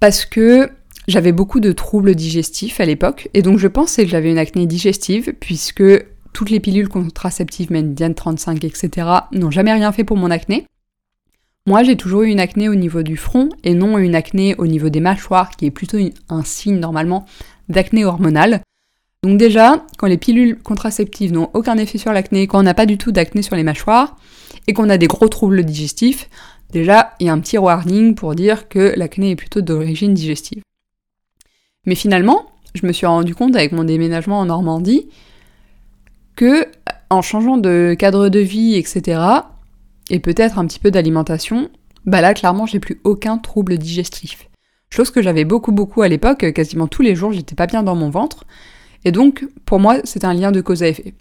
Parce 0.00 0.24
que 0.24 0.70
j'avais 1.06 1.32
beaucoup 1.32 1.60
de 1.60 1.72
troubles 1.72 2.14
digestifs 2.14 2.80
à 2.80 2.86
l'époque, 2.86 3.28
et 3.34 3.42
donc 3.42 3.58
je 3.58 3.68
pensais 3.68 4.04
que 4.04 4.10
j'avais 4.10 4.30
une 4.30 4.38
acné 4.38 4.64
digestive, 4.64 5.34
puisque 5.38 5.84
toutes 6.32 6.48
les 6.48 6.60
pilules 6.60 6.88
contraceptives, 6.88 7.70
Mendiane 7.70 8.14
35, 8.14 8.64
etc., 8.64 9.06
n'ont 9.32 9.50
jamais 9.50 9.74
rien 9.74 9.92
fait 9.92 10.04
pour 10.04 10.16
mon 10.16 10.30
acné. 10.30 10.64
Moi, 11.68 11.82
j'ai 11.82 11.96
toujours 11.96 12.22
eu 12.22 12.30
une 12.30 12.40
acné 12.40 12.70
au 12.70 12.74
niveau 12.74 13.02
du 13.02 13.18
front 13.18 13.50
et 13.62 13.74
non 13.74 13.98
une 13.98 14.14
acné 14.14 14.54
au 14.56 14.66
niveau 14.66 14.88
des 14.88 15.00
mâchoires, 15.00 15.50
qui 15.50 15.66
est 15.66 15.70
plutôt 15.70 15.98
un 16.30 16.42
signe 16.42 16.78
normalement 16.78 17.26
d'acné 17.68 18.06
hormonale. 18.06 18.62
Donc 19.22 19.36
déjà, 19.36 19.84
quand 19.98 20.06
les 20.06 20.16
pilules 20.16 20.56
contraceptives 20.62 21.30
n'ont 21.30 21.50
aucun 21.52 21.76
effet 21.76 21.98
sur 21.98 22.10
l'acné, 22.10 22.46
quand 22.46 22.58
on 22.58 22.62
n'a 22.62 22.72
pas 22.72 22.86
du 22.86 22.96
tout 22.96 23.12
d'acné 23.12 23.42
sur 23.42 23.54
les 23.54 23.64
mâchoires, 23.64 24.16
et 24.66 24.72
qu'on 24.72 24.88
a 24.88 24.96
des 24.96 25.08
gros 25.08 25.28
troubles 25.28 25.62
digestifs, 25.62 26.30
déjà, 26.72 27.12
il 27.20 27.26
y 27.26 27.28
a 27.28 27.34
un 27.34 27.38
petit 27.38 27.58
warning 27.58 28.14
pour 28.14 28.34
dire 28.34 28.70
que 28.70 28.94
l'acné 28.96 29.32
est 29.32 29.36
plutôt 29.36 29.60
d'origine 29.60 30.14
digestive. 30.14 30.62
Mais 31.84 31.96
finalement, 31.96 32.46
je 32.72 32.86
me 32.86 32.92
suis 32.92 33.04
rendu 33.04 33.34
compte 33.34 33.56
avec 33.56 33.72
mon 33.72 33.84
déménagement 33.84 34.40
en 34.40 34.46
Normandie 34.46 35.10
que 36.34 36.66
en 37.10 37.20
changeant 37.20 37.58
de 37.58 37.94
cadre 37.98 38.30
de 38.30 38.38
vie, 38.38 38.76
etc., 38.76 39.20
et 40.10 40.20
peut-être 40.20 40.58
un 40.58 40.66
petit 40.66 40.78
peu 40.78 40.90
d'alimentation, 40.90 41.70
bah 42.06 42.20
là, 42.20 42.34
clairement, 42.34 42.66
j'ai 42.66 42.80
plus 42.80 43.00
aucun 43.04 43.38
trouble 43.38 43.78
digestif. 43.78 44.48
Chose 44.90 45.10
que 45.10 45.20
j'avais 45.20 45.44
beaucoup, 45.44 45.72
beaucoup 45.72 46.02
à 46.02 46.08
l'époque, 46.08 46.52
quasiment 46.52 46.86
tous 46.86 47.02
les 47.02 47.14
jours, 47.14 47.32
j'étais 47.32 47.54
pas 47.54 47.66
bien 47.66 47.82
dans 47.82 47.94
mon 47.94 48.08
ventre. 48.08 48.44
Et 49.04 49.12
donc, 49.12 49.46
pour 49.66 49.78
moi, 49.78 49.98
c'est 50.04 50.24
un 50.24 50.32
lien 50.32 50.50
de 50.50 50.60
cause 50.60 50.82
à 50.82 50.88
effet. 50.88 51.14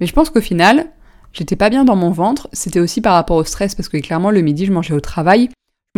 Mais 0.00 0.06
je 0.06 0.12
pense 0.12 0.30
qu'au 0.30 0.40
final, 0.40 0.86
j'étais 1.32 1.56
pas 1.56 1.70
bien 1.70 1.84
dans 1.84 1.96
mon 1.96 2.10
ventre. 2.10 2.48
C'était 2.52 2.80
aussi 2.80 3.00
par 3.00 3.14
rapport 3.14 3.36
au 3.36 3.44
stress, 3.44 3.74
parce 3.74 3.88
que 3.88 3.98
clairement, 3.98 4.30
le 4.30 4.40
midi, 4.40 4.66
je 4.66 4.72
mangeais 4.72 4.94
au 4.94 5.00
travail. 5.00 5.48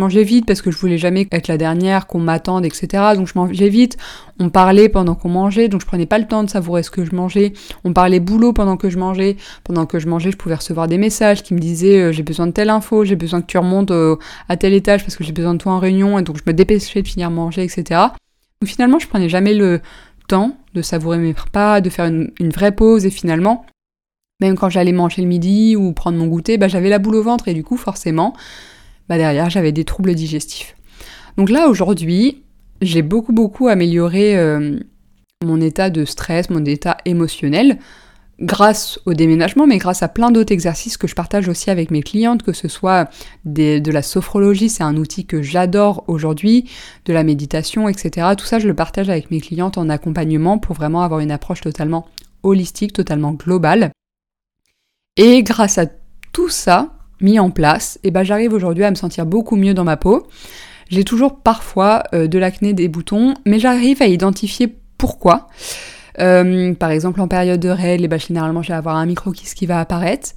Mangeais 0.01 0.23
vite 0.23 0.47
parce 0.47 0.63
que 0.63 0.71
je 0.71 0.79
voulais 0.79 0.97
jamais 0.97 1.27
être 1.31 1.47
la 1.47 1.57
dernière, 1.57 2.07
qu'on 2.07 2.17
m'attende, 2.17 2.65
etc. 2.65 3.13
Donc 3.15 3.27
je 3.27 3.33
mangeais 3.35 3.69
vite. 3.69 3.97
On 4.39 4.49
parlait 4.49 4.89
pendant 4.89 5.13
qu'on 5.13 5.29
mangeait, 5.29 5.67
donc 5.67 5.81
je 5.81 5.85
prenais 5.85 6.07
pas 6.07 6.17
le 6.17 6.25
temps 6.25 6.43
de 6.43 6.49
savourer 6.49 6.81
ce 6.81 6.89
que 6.89 7.05
je 7.05 7.13
mangeais. 7.13 7.53
On 7.83 7.93
parlait 7.93 8.19
boulot 8.19 8.51
pendant 8.51 8.77
que 8.77 8.89
je 8.89 8.97
mangeais. 8.97 9.37
Pendant 9.63 9.85
que 9.85 9.99
je 9.99 10.07
mangeais, 10.07 10.31
je 10.31 10.37
pouvais 10.37 10.55
recevoir 10.55 10.87
des 10.87 10.97
messages 10.97 11.43
qui 11.43 11.53
me 11.53 11.59
disaient 11.59 12.01
euh, 12.01 12.11
j'ai 12.11 12.23
besoin 12.23 12.47
de 12.47 12.51
telle 12.51 12.71
info, 12.71 13.05
j'ai 13.05 13.15
besoin 13.15 13.41
que 13.41 13.45
tu 13.45 13.59
remontes 13.59 13.91
euh, 13.91 14.15
à 14.49 14.57
tel 14.57 14.73
étage 14.73 15.03
parce 15.03 15.15
que 15.15 15.23
j'ai 15.23 15.33
besoin 15.33 15.53
de 15.53 15.59
toi 15.59 15.73
en 15.73 15.77
réunion, 15.77 16.17
et 16.17 16.23
donc 16.23 16.37
je 16.37 16.43
me 16.47 16.53
dépêchais 16.53 17.03
de 17.03 17.07
finir 17.07 17.29
manger, 17.29 17.61
etc. 17.61 17.83
Donc 18.59 18.69
finalement, 18.71 18.97
je 18.97 19.07
prenais 19.07 19.29
jamais 19.29 19.53
le 19.53 19.81
temps 20.27 20.57
de 20.73 20.81
savourer 20.81 21.19
mes 21.19 21.33
repas, 21.33 21.79
de 21.79 21.91
faire 21.91 22.05
une, 22.05 22.49
vraie 22.49 22.71
pause 22.71 23.05
et 23.05 23.11
finalement, 23.11 23.67
même 24.39 24.57
quand 24.57 24.69
j'allais 24.69 24.93
manger 24.93 25.21
le 25.21 25.27
midi 25.27 25.75
ou 25.75 25.93
prendre 25.93 26.17
mon 26.17 26.25
goûter, 26.25 26.57
bah, 26.57 26.67
j'avais 26.67 26.89
la 26.89 26.97
boule 26.97 27.17
au 27.17 27.23
ventre 27.23 27.49
et 27.49 27.53
du 27.53 27.63
coup 27.63 27.77
forcément, 27.77 28.33
bah, 29.09 29.17
derrière 29.17 29.49
j'avais 29.49 29.71
des 29.71 29.85
troubles 29.85 30.15
digestifs. 30.15 30.75
Donc 31.37 31.49
là 31.49 31.67
aujourd'hui, 31.67 32.43
j'ai 32.81 33.01
beaucoup 33.01 33.33
beaucoup 33.33 33.67
amélioré 33.67 34.37
euh, 34.37 34.79
mon 35.43 35.61
état 35.61 35.89
de 35.89 36.05
stress, 36.05 36.49
mon 36.49 36.65
état 36.65 36.97
émotionnel 37.05 37.77
grâce 38.41 38.99
au 39.05 39.13
déménagement, 39.13 39.67
mais 39.67 39.77
grâce 39.77 40.03
à 40.03 40.07
plein 40.07 40.31
d'autres 40.31 40.51
exercices 40.51 40.97
que 40.97 41.07
je 41.07 41.15
partage 41.15 41.47
aussi 41.47 41.69
avec 41.69 41.91
mes 41.91 42.01
clientes, 42.01 42.43
que 42.43 42.53
ce 42.53 42.67
soit 42.67 43.09
de 43.45 43.91
la 43.91 44.01
sophrologie, 44.01 44.69
c'est 44.69 44.83
un 44.83 44.97
outil 44.97 45.25
que 45.25 45.41
j'adore 45.41 46.03
aujourd'hui, 46.07 46.69
de 47.05 47.13
la 47.13 47.23
méditation, 47.23 47.87
etc. 47.87 48.29
Tout 48.37 48.45
ça, 48.45 48.59
je 48.59 48.67
le 48.67 48.73
partage 48.73 49.09
avec 49.09 49.31
mes 49.31 49.39
clientes 49.39 49.77
en 49.77 49.89
accompagnement 49.89 50.57
pour 50.57 50.75
vraiment 50.75 51.03
avoir 51.03 51.19
une 51.19 51.31
approche 51.31 51.61
totalement 51.61 52.07
holistique, 52.43 52.93
totalement 52.93 53.33
globale. 53.33 53.91
Et 55.17 55.43
grâce 55.43 55.77
à 55.77 55.85
tout 56.31 56.49
ça 56.49 56.93
mis 57.21 57.39
en 57.39 57.49
place, 57.49 57.99
et 58.03 58.11
ben 58.11 58.23
j'arrive 58.23 58.53
aujourd'hui 58.53 58.83
à 58.83 58.89
me 58.89 58.95
sentir 58.95 59.25
beaucoup 59.25 59.55
mieux 59.55 59.73
dans 59.73 59.83
ma 59.83 59.97
peau. 59.97 60.27
J'ai 60.91 61.05
toujours 61.05 61.39
parfois 61.39 62.03
euh, 62.13 62.27
de 62.27 62.37
l'acné, 62.37 62.73
des 62.73 62.89
boutons, 62.89 63.33
mais 63.45 63.59
j'arrive 63.59 64.01
à 64.01 64.07
identifier 64.07 64.75
pourquoi. 64.97 65.47
Euh, 66.19 66.73
par 66.73 66.91
exemple, 66.91 67.21
en 67.21 67.29
période 67.29 67.61
de 67.61 67.69
règles, 67.69 68.09
ben, 68.09 68.19
généralement, 68.19 68.61
je 68.61 68.67
vais 68.67 68.77
avoir 68.77 68.97
un 68.97 69.05
micro-kiss 69.05 69.53
qui 69.53 69.65
va 69.65 69.79
apparaître. 69.79 70.31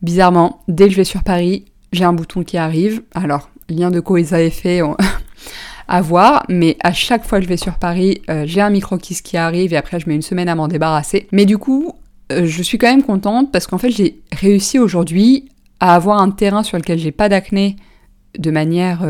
Bizarrement, 0.00 0.62
dès 0.66 0.86
que 0.86 0.92
je 0.92 0.96
vais 0.96 1.04
sur 1.04 1.22
Paris, 1.22 1.66
j'ai 1.92 2.04
un 2.04 2.14
bouton 2.14 2.42
qui 2.42 2.56
arrive. 2.56 3.02
Alors, 3.14 3.50
lien 3.68 3.90
de 3.90 4.00
cause 4.00 4.32
à 4.32 4.40
effet 4.40 4.80
à 5.88 6.00
voir, 6.00 6.44
mais 6.48 6.78
à 6.82 6.94
chaque 6.94 7.26
fois 7.26 7.38
que 7.38 7.44
je 7.44 7.48
vais 7.50 7.58
sur 7.58 7.74
Paris, 7.74 8.22
euh, 8.30 8.44
j'ai 8.46 8.62
un 8.62 8.70
micro-kiss 8.70 9.20
qui 9.20 9.36
arrive 9.36 9.74
et 9.74 9.76
après, 9.76 10.00
je 10.00 10.08
mets 10.08 10.14
une 10.14 10.22
semaine 10.22 10.48
à 10.48 10.54
m'en 10.54 10.68
débarrasser. 10.68 11.28
Mais 11.32 11.44
du 11.44 11.58
coup, 11.58 11.92
je 12.30 12.62
suis 12.62 12.78
quand 12.78 12.90
même 12.90 13.02
contente 13.02 13.52
parce 13.52 13.66
qu'en 13.66 13.78
fait, 13.78 13.90
j'ai 13.90 14.20
réussi 14.32 14.78
aujourd'hui 14.78 15.50
à 15.80 15.94
avoir 15.94 16.20
un 16.20 16.30
terrain 16.30 16.62
sur 16.62 16.76
lequel 16.76 16.98
j'ai 16.98 17.12
pas 17.12 17.28
d'acné 17.28 17.76
de 18.38 18.50
manière 18.50 19.06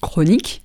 chronique. 0.00 0.62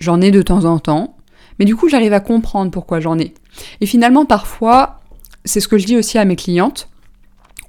J'en 0.00 0.20
ai 0.20 0.30
de 0.30 0.42
temps 0.42 0.64
en 0.64 0.78
temps, 0.78 1.16
mais 1.58 1.64
du 1.64 1.76
coup, 1.76 1.88
j'arrive 1.88 2.12
à 2.12 2.20
comprendre 2.20 2.70
pourquoi 2.70 3.00
j'en 3.00 3.18
ai. 3.18 3.34
Et 3.80 3.86
finalement, 3.86 4.24
parfois, 4.24 5.00
c'est 5.44 5.60
ce 5.60 5.68
que 5.68 5.78
je 5.78 5.86
dis 5.86 5.96
aussi 5.96 6.18
à 6.18 6.24
mes 6.24 6.36
clientes, 6.36 6.88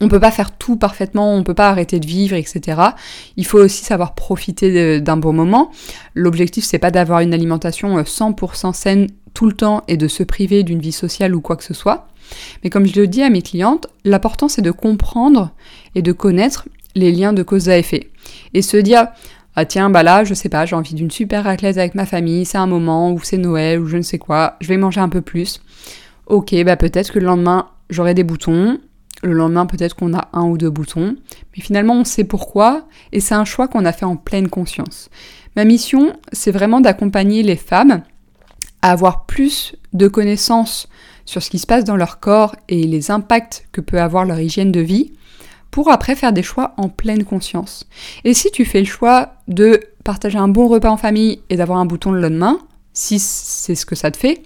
on 0.02 0.08
peut 0.08 0.20
pas 0.20 0.32
faire 0.32 0.58
tout 0.58 0.78
parfaitement, 0.78 1.36
on 1.36 1.44
peut 1.44 1.54
pas 1.54 1.70
arrêter 1.70 2.00
de 2.00 2.06
vivre, 2.06 2.36
etc. 2.36 2.82
Il 3.36 3.46
faut 3.46 3.60
aussi 3.60 3.84
savoir 3.84 4.16
profiter 4.16 5.02
d'un 5.02 5.18
bon 5.18 5.34
moment. 5.34 5.72
L'objectif, 6.16 6.64
c'est 6.64 6.80
pas 6.80 6.92
d'avoir 6.92 7.20
une 7.20 7.34
alimentation 7.34 7.98
100% 8.02 8.70
euh, 8.70 8.74
saine 8.74 9.08
tout 9.34 9.46
le 9.46 9.54
temps 9.54 9.84
et 9.88 9.98
de 9.98 10.08
se 10.08 10.24
priver 10.24 10.64
d'une 10.64 10.80
vie 10.80 10.92
sociale 10.92 11.36
ou 11.36 11.42
quoi 11.42 11.56
que 11.56 11.64
ce 11.64 11.74
soit. 11.74 12.08
Mais 12.64 12.70
comme 12.70 12.86
je 12.86 13.00
le 13.00 13.08
dis 13.08 13.24
à 13.24 13.30
mes 13.30 13.42
clientes, 13.42 13.88
l'important 14.06 14.48
c'est 14.48 14.62
de 14.62 14.72
comprendre 14.72 15.52
et 15.96 16.02
de 16.02 16.12
connaître 16.12 16.68
les 16.96 17.12
liens 17.12 17.34
de 17.34 17.44
cause 17.44 17.70
à 17.70 17.78
effet. 17.78 18.10
Et 18.54 18.62
se 18.62 18.78
dire, 18.78 19.08
ah 19.56 19.66
tiens, 19.66 19.90
bah 19.90 20.04
là, 20.04 20.24
je 20.24 20.34
sais 20.34 20.50
pas, 20.50 20.66
j'ai 20.66 20.76
envie 20.76 20.94
d'une 20.94 21.12
super 21.12 21.44
raclette 21.44 21.78
avec 21.78 21.96
ma 21.96 22.06
famille, 22.06 22.46
c'est 22.46 22.58
un 22.58 22.68
moment, 22.68 23.12
ou 23.12 23.20
c'est 23.24 23.38
Noël, 23.38 23.80
ou 23.80 23.88
je 23.88 23.98
ne 23.98 24.02
sais 24.02 24.18
quoi, 24.18 24.56
je 24.62 24.68
vais 24.68 24.78
manger 24.78 25.02
un 25.02 25.10
peu 25.10 25.22
plus. 25.22 25.62
Ok, 26.28 26.56
bah 26.64 26.78
peut-être 26.78 27.12
que 27.12 27.20
le 27.20 27.26
lendemain, 27.26 27.68
j'aurai 27.90 28.14
des 28.14 28.24
boutons, 28.24 28.80
le 29.24 29.34
lendemain, 29.34 29.66
peut-être 29.66 29.96
qu'on 29.96 30.14
a 30.14 30.30
un 30.34 30.44
ou 30.44 30.58
deux 30.58 30.70
boutons, 30.70 31.16
mais 31.56 31.62
finalement, 31.62 31.96
on 31.96 32.04
sait 32.04 32.24
pourquoi, 32.24 32.88
et 33.12 33.20
c'est 33.20 33.36
un 33.36 33.46
choix 33.46 33.68
qu'on 33.68 33.86
a 33.86 33.92
fait 33.92 34.06
en 34.06 34.16
pleine 34.16 34.48
conscience. 34.48 35.10
Ma 35.56 35.66
mission, 35.66 36.14
c'est 36.32 36.52
vraiment 36.52 36.80
d'accompagner 36.80 37.44
les 37.44 37.56
femmes 37.56 38.04
à 38.82 38.92
avoir 38.92 39.26
plus 39.26 39.76
de 39.94 40.08
connaissances 40.08 40.88
sur 41.26 41.44
ce 41.44 41.50
qui 41.50 41.60
se 41.60 41.68
passe 41.68 41.84
dans 41.84 41.98
leur 41.98 42.20
corps 42.20 42.56
et 42.70 42.84
les 42.84 43.12
impacts 43.12 43.68
que 43.72 43.82
peut 43.82 44.00
avoir 44.00 44.26
leur 44.26 44.40
hygiène 44.40 44.72
de 44.72 44.80
vie, 44.80 45.12
pour 45.72 45.90
après 45.90 46.16
faire 46.16 46.34
des 46.34 46.44
choix 46.44 46.74
en 46.78 46.90
pleine 46.90 47.24
conscience. 47.24 47.88
Et 48.24 48.34
si 48.34 48.52
tu 48.52 48.66
fais 48.66 48.80
le 48.80 48.86
choix 48.86 49.34
de 49.48 49.82
partager 50.04 50.38
un 50.38 50.48
bon 50.48 50.68
repas 50.68 50.90
en 50.90 50.98
famille 50.98 51.42
et 51.50 51.58
d'avoir 51.58 51.80
un 51.80 51.86
bouton 51.86 52.12
le 52.12 52.22
lendemain, 52.22 52.60
si 52.94 53.20
c'est 53.20 53.76
ce 53.76 53.86
que 53.86 53.96
ça 53.96 54.12
te 54.12 54.18
fait, 54.18 54.42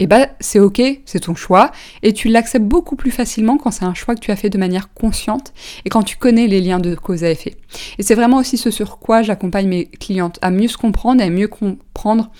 eh 0.00 0.06
ben 0.06 0.28
c'est 0.40 0.58
ok, 0.58 0.80
c'est 1.04 1.20
ton 1.20 1.34
choix, 1.34 1.70
et 2.02 2.14
tu 2.14 2.28
l'acceptes 2.28 2.64
beaucoup 2.64 2.96
plus 2.96 3.10
facilement 3.10 3.58
quand 3.58 3.70
c'est 3.70 3.84
un 3.84 3.92
choix 3.92 4.14
que 4.14 4.20
tu 4.20 4.30
as 4.30 4.36
fait 4.36 4.48
de 4.48 4.56
manière 4.56 4.92
consciente 4.94 5.52
et 5.84 5.90
quand 5.90 6.02
tu 6.02 6.16
connais 6.16 6.46
les 6.46 6.62
liens 6.62 6.80
de 6.80 6.94
cause 6.94 7.22
à 7.22 7.30
effet. 7.30 7.56
Et 7.98 8.02
c'est 8.02 8.14
vraiment 8.14 8.38
aussi 8.38 8.56
ce 8.56 8.70
sur 8.70 8.98
quoi 8.98 9.22
j'accompagne 9.22 9.68
mes 9.68 9.86
clientes, 9.86 10.38
à 10.40 10.50
mieux 10.50 10.68
se 10.68 10.78
comprendre 10.78 11.20
et 11.20 11.26
à 11.26 11.30
mieux 11.30 11.48
comprendre 11.48 12.30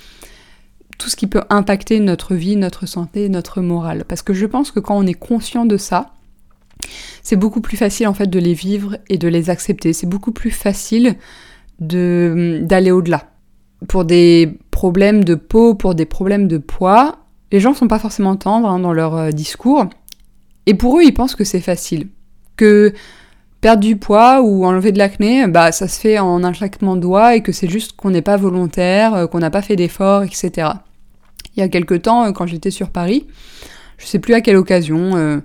tout 0.98 1.10
ce 1.10 1.16
qui 1.16 1.26
peut 1.26 1.42
impacter 1.50 2.00
notre 2.00 2.34
vie, 2.34 2.56
notre 2.56 2.86
santé, 2.86 3.28
notre 3.28 3.60
morale. 3.60 4.04
Parce 4.06 4.22
que 4.22 4.34
je 4.34 4.46
pense 4.46 4.70
que 4.70 4.80
quand 4.80 4.96
on 4.96 5.06
est 5.06 5.14
conscient 5.14 5.66
de 5.66 5.76
ça, 5.76 6.12
c'est 7.22 7.36
beaucoup 7.36 7.60
plus 7.60 7.76
facile 7.76 8.08
en 8.08 8.14
fait 8.14 8.28
de 8.28 8.38
les 8.38 8.54
vivre 8.54 8.96
et 9.08 9.18
de 9.18 9.28
les 9.28 9.50
accepter. 9.50 9.92
C'est 9.92 10.08
beaucoup 10.08 10.32
plus 10.32 10.50
facile 10.50 11.16
de 11.80 12.60
d'aller 12.62 12.90
au-delà. 12.90 13.24
Pour 13.88 14.04
des 14.04 14.58
problèmes 14.70 15.24
de 15.24 15.34
peau, 15.34 15.74
pour 15.74 15.94
des 15.94 16.06
problèmes 16.06 16.48
de 16.48 16.58
poids, 16.58 17.18
les 17.52 17.60
gens 17.60 17.74
sont 17.74 17.88
pas 17.88 17.98
forcément 17.98 18.36
tendres 18.36 18.68
hein, 18.68 18.78
dans 18.78 18.92
leur 18.92 19.16
euh, 19.16 19.30
discours. 19.30 19.86
Et 20.66 20.74
pour 20.74 20.98
eux, 20.98 21.02
ils 21.02 21.14
pensent 21.14 21.34
que 21.34 21.44
c'est 21.44 21.60
facile. 21.60 22.08
Que 22.56 22.92
perdre 23.60 23.82
du 23.82 23.96
poids 23.96 24.42
ou 24.42 24.64
enlever 24.64 24.92
de 24.92 24.98
l'acné, 24.98 25.46
bah 25.46 25.72
ça 25.72 25.88
se 25.88 26.00
fait 26.00 26.18
en 26.18 26.44
un 26.44 26.52
claquement 26.52 26.96
de 26.96 27.00
doigts 27.00 27.34
et 27.34 27.42
que 27.42 27.52
c'est 27.52 27.68
juste 27.68 27.92
qu'on 27.92 28.10
n'est 28.10 28.22
pas 28.22 28.36
volontaire, 28.36 29.14
euh, 29.14 29.26
qu'on 29.26 29.38
n'a 29.38 29.50
pas 29.50 29.62
fait 29.62 29.76
d'efforts, 29.76 30.22
etc. 30.22 30.68
Il 31.56 31.60
y 31.60 31.62
a 31.62 31.68
quelque 31.68 31.94
temps, 31.94 32.24
euh, 32.24 32.32
quand 32.32 32.46
j'étais 32.46 32.70
sur 32.70 32.90
Paris, 32.90 33.26
je 33.98 34.06
sais 34.06 34.18
plus 34.18 34.34
à 34.34 34.40
quelle 34.40 34.56
occasion, 34.56 35.42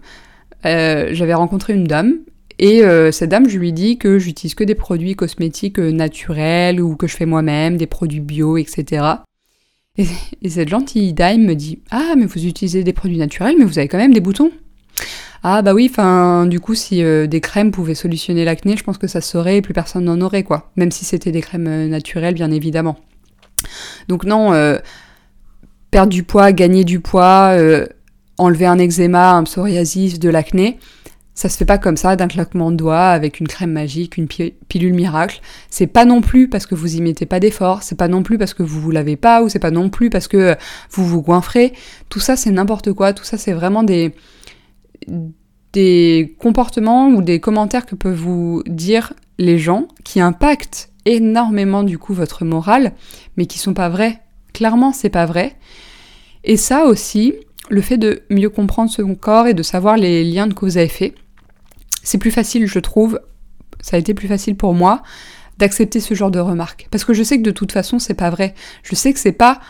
j'avais 0.66 1.34
rencontré 1.34 1.74
une 1.74 1.86
dame 1.86 2.20
et 2.58 2.84
euh, 2.84 3.12
cette 3.12 3.30
dame, 3.30 3.50
je 3.50 3.58
lui 3.58 3.74
dis 3.74 3.98
que 3.98 4.18
j'utilise 4.18 4.56
que 4.56 4.64
des 4.64 4.76
produits 4.76 5.16
cosmétiques 5.16 5.80
euh, 5.80 5.92
naturels 5.92 6.80
ou 6.80 6.96
que 6.96 7.08
je 7.08 7.16
fais 7.16 7.26
moi-même, 7.26 7.78
des 7.78 7.88
produits 7.88 8.22
bio, 8.22 8.58
etc. 8.58 9.06
Et, 9.98 10.06
cette 10.50 10.70
gentille 10.70 11.14
dame 11.14 11.44
me 11.44 11.54
dit 11.54 11.80
Ah, 11.92 12.14
mais 12.18 12.26
vous 12.26 12.46
utilisez 12.46 12.84
des 12.84 12.94
produits 12.94 13.18
naturels, 13.18 13.56
mais 13.58 13.66
vous 13.66 13.78
avez 13.78 13.88
quand 13.88 13.98
même 13.98 14.14
des 14.14 14.22
boutons. 14.22 14.52
Ah, 15.44 15.62
bah 15.62 15.74
oui, 15.74 15.88
enfin, 15.92 16.48
du 16.48 16.60
coup, 16.60 16.74
si 16.74 17.04
des 17.04 17.40
crèmes 17.40 17.70
pouvaient 17.70 17.94
solutionner 17.94 18.46
l'acné, 18.46 18.76
je 18.78 18.84
pense 18.84 18.98
que 18.98 19.06
ça 19.06 19.22
serait 19.22 19.58
et 19.58 19.62
plus 19.62 19.76
personne 19.76 20.06
n'en 20.06 20.20
aurait, 20.22 20.42
quoi. 20.42 20.72
Même 20.76 20.90
si 20.90 21.06
c'était 21.06 21.32
des 21.32 21.42
crèmes 21.42 21.88
naturelles, 21.88 22.34
bien 22.34 22.50
évidemment. 22.50 22.98
Donc, 24.08 24.24
non, 24.24 24.54
perdre 25.92 26.12
du 26.12 26.24
poids, 26.24 26.52
gagner 26.52 26.84
du 26.84 27.00
poids, 27.00 27.56
enlever 28.38 28.66
un 28.66 28.80
eczéma, 28.80 29.34
un 29.34 29.44
psoriasis, 29.44 30.20
de 30.20 30.30
l'acné, 30.30 30.80
ça 31.36 31.50
se 31.50 31.58
fait 31.58 31.66
pas 31.66 31.78
comme 31.78 31.98
ça 31.98 32.16
d'un 32.16 32.30
claquement 32.30 32.72
de 32.72 32.78
doigts 32.78 33.10
avec 33.10 33.42
une 33.42 33.48
crème 33.48 33.74
magique, 33.74 34.16
une 34.16 34.28
pilule 34.28 34.94
miracle. 34.94 35.42
C'est 35.70 35.88
pas 35.88 36.06
non 36.06 36.22
plus 36.22 36.48
parce 36.50 36.66
que 36.66 36.76
vous 36.76 36.96
y 36.96 37.02
mettez 37.02 37.26
pas 37.26 37.42
d'effort, 37.42 37.84
c'est 37.84 37.98
pas 37.98 38.08
non 38.08 38.24
plus 38.24 38.38
parce 38.38 38.54
que 38.54 38.64
vous 38.64 38.80
vous 38.80 38.92
lavez 38.92 39.18
pas 39.18 39.44
ou 39.44 39.50
c'est 39.50 39.60
pas 39.60 39.72
non 39.72 39.90
plus 39.90 40.10
parce 40.10 40.30
que 40.30 40.56
vous 40.92 41.06
vous 41.06 41.22
goinfrez. 41.22 41.74
Tout 42.08 42.22
ça 42.22 42.38
c'est 42.38 42.52
n'importe 42.52 42.94
quoi, 42.94 43.12
tout 43.12 43.26
ça 43.26 43.38
c'est 43.38 43.52
vraiment 43.52 43.84
des 43.84 44.14
des 45.74 46.38
comportements 46.40 47.10
ou 47.10 47.22
des 47.22 47.42
commentaires 47.42 47.86
que 47.86 47.96
peuvent 47.96 48.16
vous 48.16 48.64
dire 48.66 49.12
les 49.38 49.60
gens 49.60 49.90
qui 50.06 50.22
impactent 50.22 50.90
énormément 51.04 51.84
du 51.84 52.00
coup 52.00 52.14
votre 52.14 52.46
morale 52.46 52.94
mais 53.36 53.46
qui 53.46 53.60
sont 53.60 53.74
pas 53.74 53.90
vrais. 53.90 54.22
Clairement, 54.54 54.94
c'est 54.94 55.10
pas 55.10 55.26
vrai. 55.26 55.58
Et 56.46 56.56
ça 56.56 56.86
aussi, 56.86 57.34
le 57.70 57.82
fait 57.82 57.98
de 57.98 58.24
mieux 58.30 58.50
comprendre 58.50 58.92
son 58.92 59.16
corps 59.16 59.48
et 59.48 59.54
de 59.54 59.64
savoir 59.64 59.98
les 59.98 60.24
liens 60.24 60.48
de 60.48 60.54
cause 60.54 60.78
à 60.78 60.84
effet, 60.84 61.16
c'est 62.04 62.18
plus 62.18 62.32
facile, 62.32 62.68
je 62.68 62.80
trouve, 62.80 63.20
ça 63.82 63.96
a 63.96 64.00
été 64.00 64.14
plus 64.14 64.28
facile 64.28 64.56
pour 64.56 64.74
moi 64.74 65.02
d'accepter 65.58 66.00
ce 66.00 66.14
genre 66.14 66.32
de 66.32 66.40
remarques. 66.40 66.88
Parce 66.92 67.06
que 67.06 67.14
je 67.14 67.24
sais 67.24 67.38
que 67.38 67.44
de 67.44 67.52
toute 67.52 67.72
façon, 67.72 67.98
c'est 67.98 68.14
pas 68.14 68.30
vrai. 68.30 68.54
Je 68.84 68.94
sais 68.94 69.14
que 69.14 69.20
c'est 69.20 69.32
pas 69.32 69.62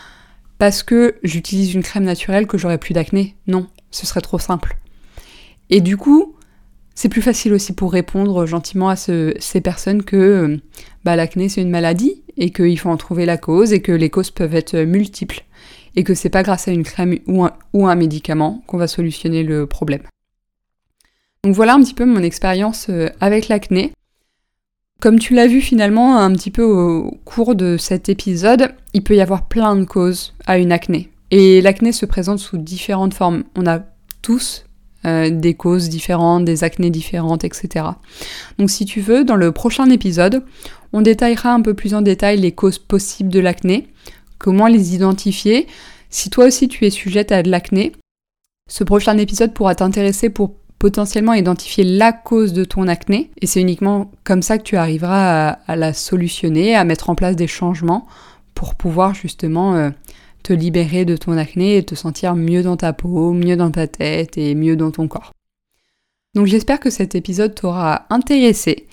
parce 0.58 0.82
que 0.82 1.16
j'utilise 1.22 1.74
une 1.74 1.82
crème 1.82 2.04
naturelle 2.04 2.46
que 2.46 2.58
j'aurai 2.58 2.78
plus 2.78 2.92
d'acné. 2.92 3.36
Non, 3.46 3.68
ce 3.90 4.06
serait 4.06 4.20
trop 4.20 4.38
simple. 4.38 4.78
Et 5.70 5.80
du 5.80 5.96
coup, 5.96 6.34
c'est 6.94 7.08
plus 7.08 7.22
facile 7.22 7.52
aussi 7.52 7.72
pour 7.72 7.92
répondre 7.92 8.46
gentiment 8.46 8.88
à 8.88 8.96
ces 8.96 9.60
personnes 9.62 10.02
que 10.02 10.58
bah, 11.04 11.14
l'acné 11.14 11.48
c'est 11.48 11.60
une 11.62 11.70
maladie 11.70 12.22
et 12.36 12.50
qu'il 12.50 12.78
faut 12.78 12.90
en 12.90 12.96
trouver 12.96 13.26
la 13.26 13.36
cause 13.36 13.72
et 13.72 13.82
que 13.82 13.92
les 13.92 14.10
causes 14.10 14.30
peuvent 14.30 14.54
être 14.54 14.78
multiples 14.78 15.44
et 15.96 16.04
que 16.04 16.14
c'est 16.14 16.30
pas 16.30 16.42
grâce 16.42 16.68
à 16.68 16.72
une 16.72 16.84
crème 16.84 17.16
ou 17.26 17.86
un, 17.86 17.94
médicament 17.94 18.62
qu'on 18.66 18.76
va 18.76 18.86
solutionner 18.86 19.42
le 19.42 19.66
problème. 19.66 20.02
Donc 21.42 21.54
voilà 21.54 21.74
un 21.74 21.80
petit 21.80 21.94
peu 21.94 22.04
mon 22.04 22.22
expérience 22.22 22.86
euh, 22.90 23.08
avec 23.20 23.48
l'acné. 23.48 23.92
Comme 25.00 25.18
tu 25.18 25.34
l'as 25.34 25.46
vu 25.46 25.60
finalement 25.60 26.18
un 26.18 26.32
petit 26.32 26.50
peu 26.50 26.62
au 26.62 27.18
cours 27.24 27.54
de 27.54 27.76
cet 27.76 28.08
épisode, 28.08 28.74
il 28.94 29.02
peut 29.02 29.16
y 29.16 29.20
avoir 29.20 29.46
plein 29.46 29.76
de 29.76 29.84
causes 29.84 30.34
à 30.46 30.58
une 30.58 30.72
acné. 30.72 31.10
Et 31.30 31.60
l'acné 31.60 31.92
se 31.92 32.06
présente 32.06 32.38
sous 32.38 32.56
différentes 32.56 33.14
formes. 33.14 33.44
On 33.56 33.66
a 33.66 33.80
tous 34.22 34.64
euh, 35.06 35.30
des 35.30 35.54
causes 35.54 35.88
différentes, 35.88 36.44
des 36.44 36.64
acnés 36.64 36.90
différentes, 36.90 37.44
etc. 37.44 37.84
Donc 38.58 38.70
si 38.70 38.84
tu 38.84 39.00
veux, 39.00 39.24
dans 39.24 39.36
le 39.36 39.52
prochain 39.52 39.88
épisode, 39.90 40.42
on 40.92 41.02
détaillera 41.02 41.52
un 41.52 41.60
peu 41.60 41.74
plus 41.74 41.94
en 41.94 42.02
détail 42.02 42.38
les 42.38 42.52
causes 42.52 42.78
possibles 42.78 43.30
de 43.30 43.38
l'acné, 43.38 43.88
comment 44.38 44.66
les 44.66 44.94
identifier. 44.94 45.66
Si 46.10 46.30
toi 46.30 46.46
aussi 46.46 46.68
tu 46.68 46.86
es 46.86 46.90
sujette 46.90 47.32
à 47.32 47.42
de 47.42 47.50
l'acné, 47.50 47.92
ce 48.68 48.84
prochain 48.84 49.16
épisode 49.18 49.54
pourra 49.54 49.74
t'intéresser 49.74 50.30
pour 50.30 50.54
potentiellement 50.78 51.32
identifier 51.32 51.84
la 51.84 52.12
cause 52.12 52.52
de 52.52 52.64
ton 52.64 52.88
acné 52.88 53.30
et 53.40 53.46
c'est 53.46 53.60
uniquement 53.60 54.10
comme 54.24 54.42
ça 54.42 54.58
que 54.58 54.62
tu 54.62 54.76
arriveras 54.76 55.50
à, 55.50 55.76
la 55.76 55.92
solutionner, 55.92 56.74
à 56.74 56.84
mettre 56.84 57.08
en 57.08 57.14
place 57.14 57.36
des 57.36 57.46
changements 57.46 58.06
pour 58.54 58.74
pouvoir 58.74 59.14
justement 59.14 59.74
euh, 59.74 59.90
te 60.42 60.52
libérer 60.52 61.04
de 61.04 61.16
ton 61.16 61.36
acné 61.36 61.78
et 61.78 61.82
te 61.82 61.94
sentir 61.94 62.34
mieux 62.34 62.62
dans 62.62 62.76
ta 62.76 62.92
peau, 62.92 63.32
mieux 63.32 63.56
dans 63.56 63.70
ta 63.70 63.86
tête 63.86 64.36
et 64.36 64.54
mieux 64.54 64.76
dans 64.76 64.90
ton 64.90 65.08
corps. 65.08 65.32
Donc 66.34 66.46
j'espère 66.46 66.80
que 66.80 66.90
cet 66.90 67.14
épisode 67.14 67.54
t'aura 67.54 68.06
intéressé 68.10 68.86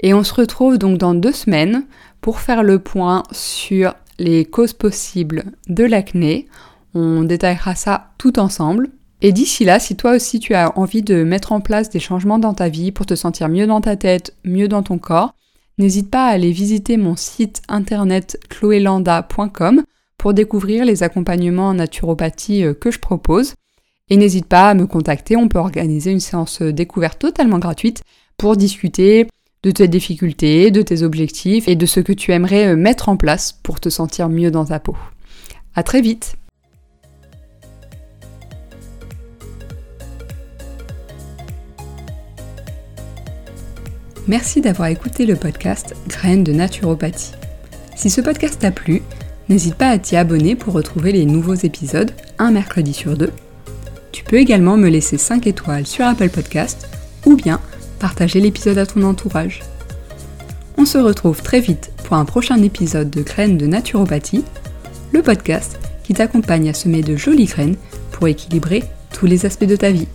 et 0.00 0.12
on 0.14 0.24
se 0.24 0.34
retrouve 0.34 0.78
donc 0.78 0.98
dans 0.98 1.14
deux 1.14 1.32
semaines 1.32 1.86
pour 2.20 2.40
faire 2.40 2.62
le 2.62 2.78
point 2.78 3.22
sur 3.32 3.94
les 4.22 4.44
causes 4.44 4.72
possibles 4.72 5.44
de 5.68 5.84
l'acné. 5.84 6.48
On 6.94 7.24
détaillera 7.24 7.74
ça 7.74 8.12
tout 8.18 8.38
ensemble. 8.38 8.90
Et 9.20 9.32
d'ici 9.32 9.64
là, 9.64 9.78
si 9.78 9.96
toi 9.96 10.14
aussi 10.14 10.40
tu 10.40 10.54
as 10.54 10.76
envie 10.78 11.02
de 11.02 11.22
mettre 11.22 11.52
en 11.52 11.60
place 11.60 11.90
des 11.90 12.00
changements 12.00 12.38
dans 12.38 12.54
ta 12.54 12.68
vie 12.68 12.90
pour 12.90 13.06
te 13.06 13.14
sentir 13.14 13.48
mieux 13.48 13.66
dans 13.66 13.80
ta 13.80 13.96
tête, 13.96 14.34
mieux 14.44 14.68
dans 14.68 14.82
ton 14.82 14.98
corps, 14.98 15.34
n'hésite 15.78 16.10
pas 16.10 16.26
à 16.26 16.30
aller 16.30 16.50
visiter 16.50 16.96
mon 16.96 17.14
site 17.16 17.62
internet 17.68 18.38
chloélanda.com 18.48 19.82
pour 20.18 20.34
découvrir 20.34 20.84
les 20.84 21.02
accompagnements 21.02 21.68
en 21.68 21.74
naturopathie 21.74 22.64
euh, 22.64 22.74
que 22.74 22.90
je 22.90 22.98
propose. 22.98 23.54
Et 24.08 24.16
n'hésite 24.16 24.46
pas 24.46 24.70
à 24.70 24.74
me 24.74 24.86
contacter, 24.86 25.36
on 25.36 25.48
peut 25.48 25.58
organiser 25.58 26.10
une 26.10 26.20
séance 26.20 26.60
découverte 26.60 27.18
totalement 27.20 27.58
gratuite 27.58 28.02
pour 28.36 28.56
discuter 28.56 29.26
de 29.62 29.70
tes 29.70 29.86
difficultés, 29.86 30.72
de 30.72 30.82
tes 30.82 31.02
objectifs 31.02 31.68
et 31.68 31.76
de 31.76 31.86
ce 31.86 32.00
que 32.00 32.12
tu 32.12 32.32
aimerais 32.32 32.68
euh, 32.68 32.76
mettre 32.76 33.08
en 33.08 33.16
place 33.16 33.52
pour 33.62 33.78
te 33.78 33.88
sentir 33.88 34.28
mieux 34.28 34.50
dans 34.50 34.64
ta 34.64 34.80
peau. 34.80 34.96
À 35.76 35.82
très 35.84 36.00
vite! 36.00 36.36
Merci 44.28 44.60
d'avoir 44.60 44.88
écouté 44.88 45.26
le 45.26 45.36
podcast 45.36 45.94
Graines 46.08 46.44
de 46.44 46.52
naturopathie. 46.52 47.32
Si 47.96 48.08
ce 48.08 48.20
podcast 48.20 48.60
t'a 48.60 48.70
plu, 48.70 49.02
n'hésite 49.48 49.74
pas 49.74 49.90
à 49.90 49.98
t'y 49.98 50.16
abonner 50.16 50.54
pour 50.56 50.74
retrouver 50.74 51.12
les 51.12 51.24
nouveaux 51.24 51.54
épisodes 51.54 52.12
un 52.38 52.50
mercredi 52.50 52.92
sur 52.92 53.16
deux. 53.16 53.32
Tu 54.10 54.24
peux 54.24 54.38
également 54.38 54.76
me 54.76 54.88
laisser 54.88 55.18
5 55.18 55.46
étoiles 55.46 55.86
sur 55.86 56.04
Apple 56.04 56.30
Podcast 56.30 56.88
ou 57.26 57.36
bien 57.36 57.60
partager 58.02 58.40
l'épisode 58.40 58.78
à 58.78 58.84
ton 58.84 59.04
entourage. 59.04 59.62
On 60.76 60.84
se 60.84 60.98
retrouve 60.98 61.40
très 61.40 61.60
vite 61.60 61.92
pour 62.02 62.16
un 62.16 62.24
prochain 62.24 62.60
épisode 62.60 63.10
de 63.10 63.22
Graines 63.22 63.56
de 63.56 63.68
naturopathie, 63.68 64.44
le 65.12 65.22
podcast 65.22 65.78
qui 66.02 66.12
t'accompagne 66.12 66.68
à 66.68 66.74
semer 66.74 67.02
de 67.02 67.14
jolies 67.14 67.44
graines 67.44 67.76
pour 68.10 68.26
équilibrer 68.26 68.82
tous 69.12 69.26
les 69.26 69.46
aspects 69.46 69.66
de 69.66 69.76
ta 69.76 69.92
vie. 69.92 70.08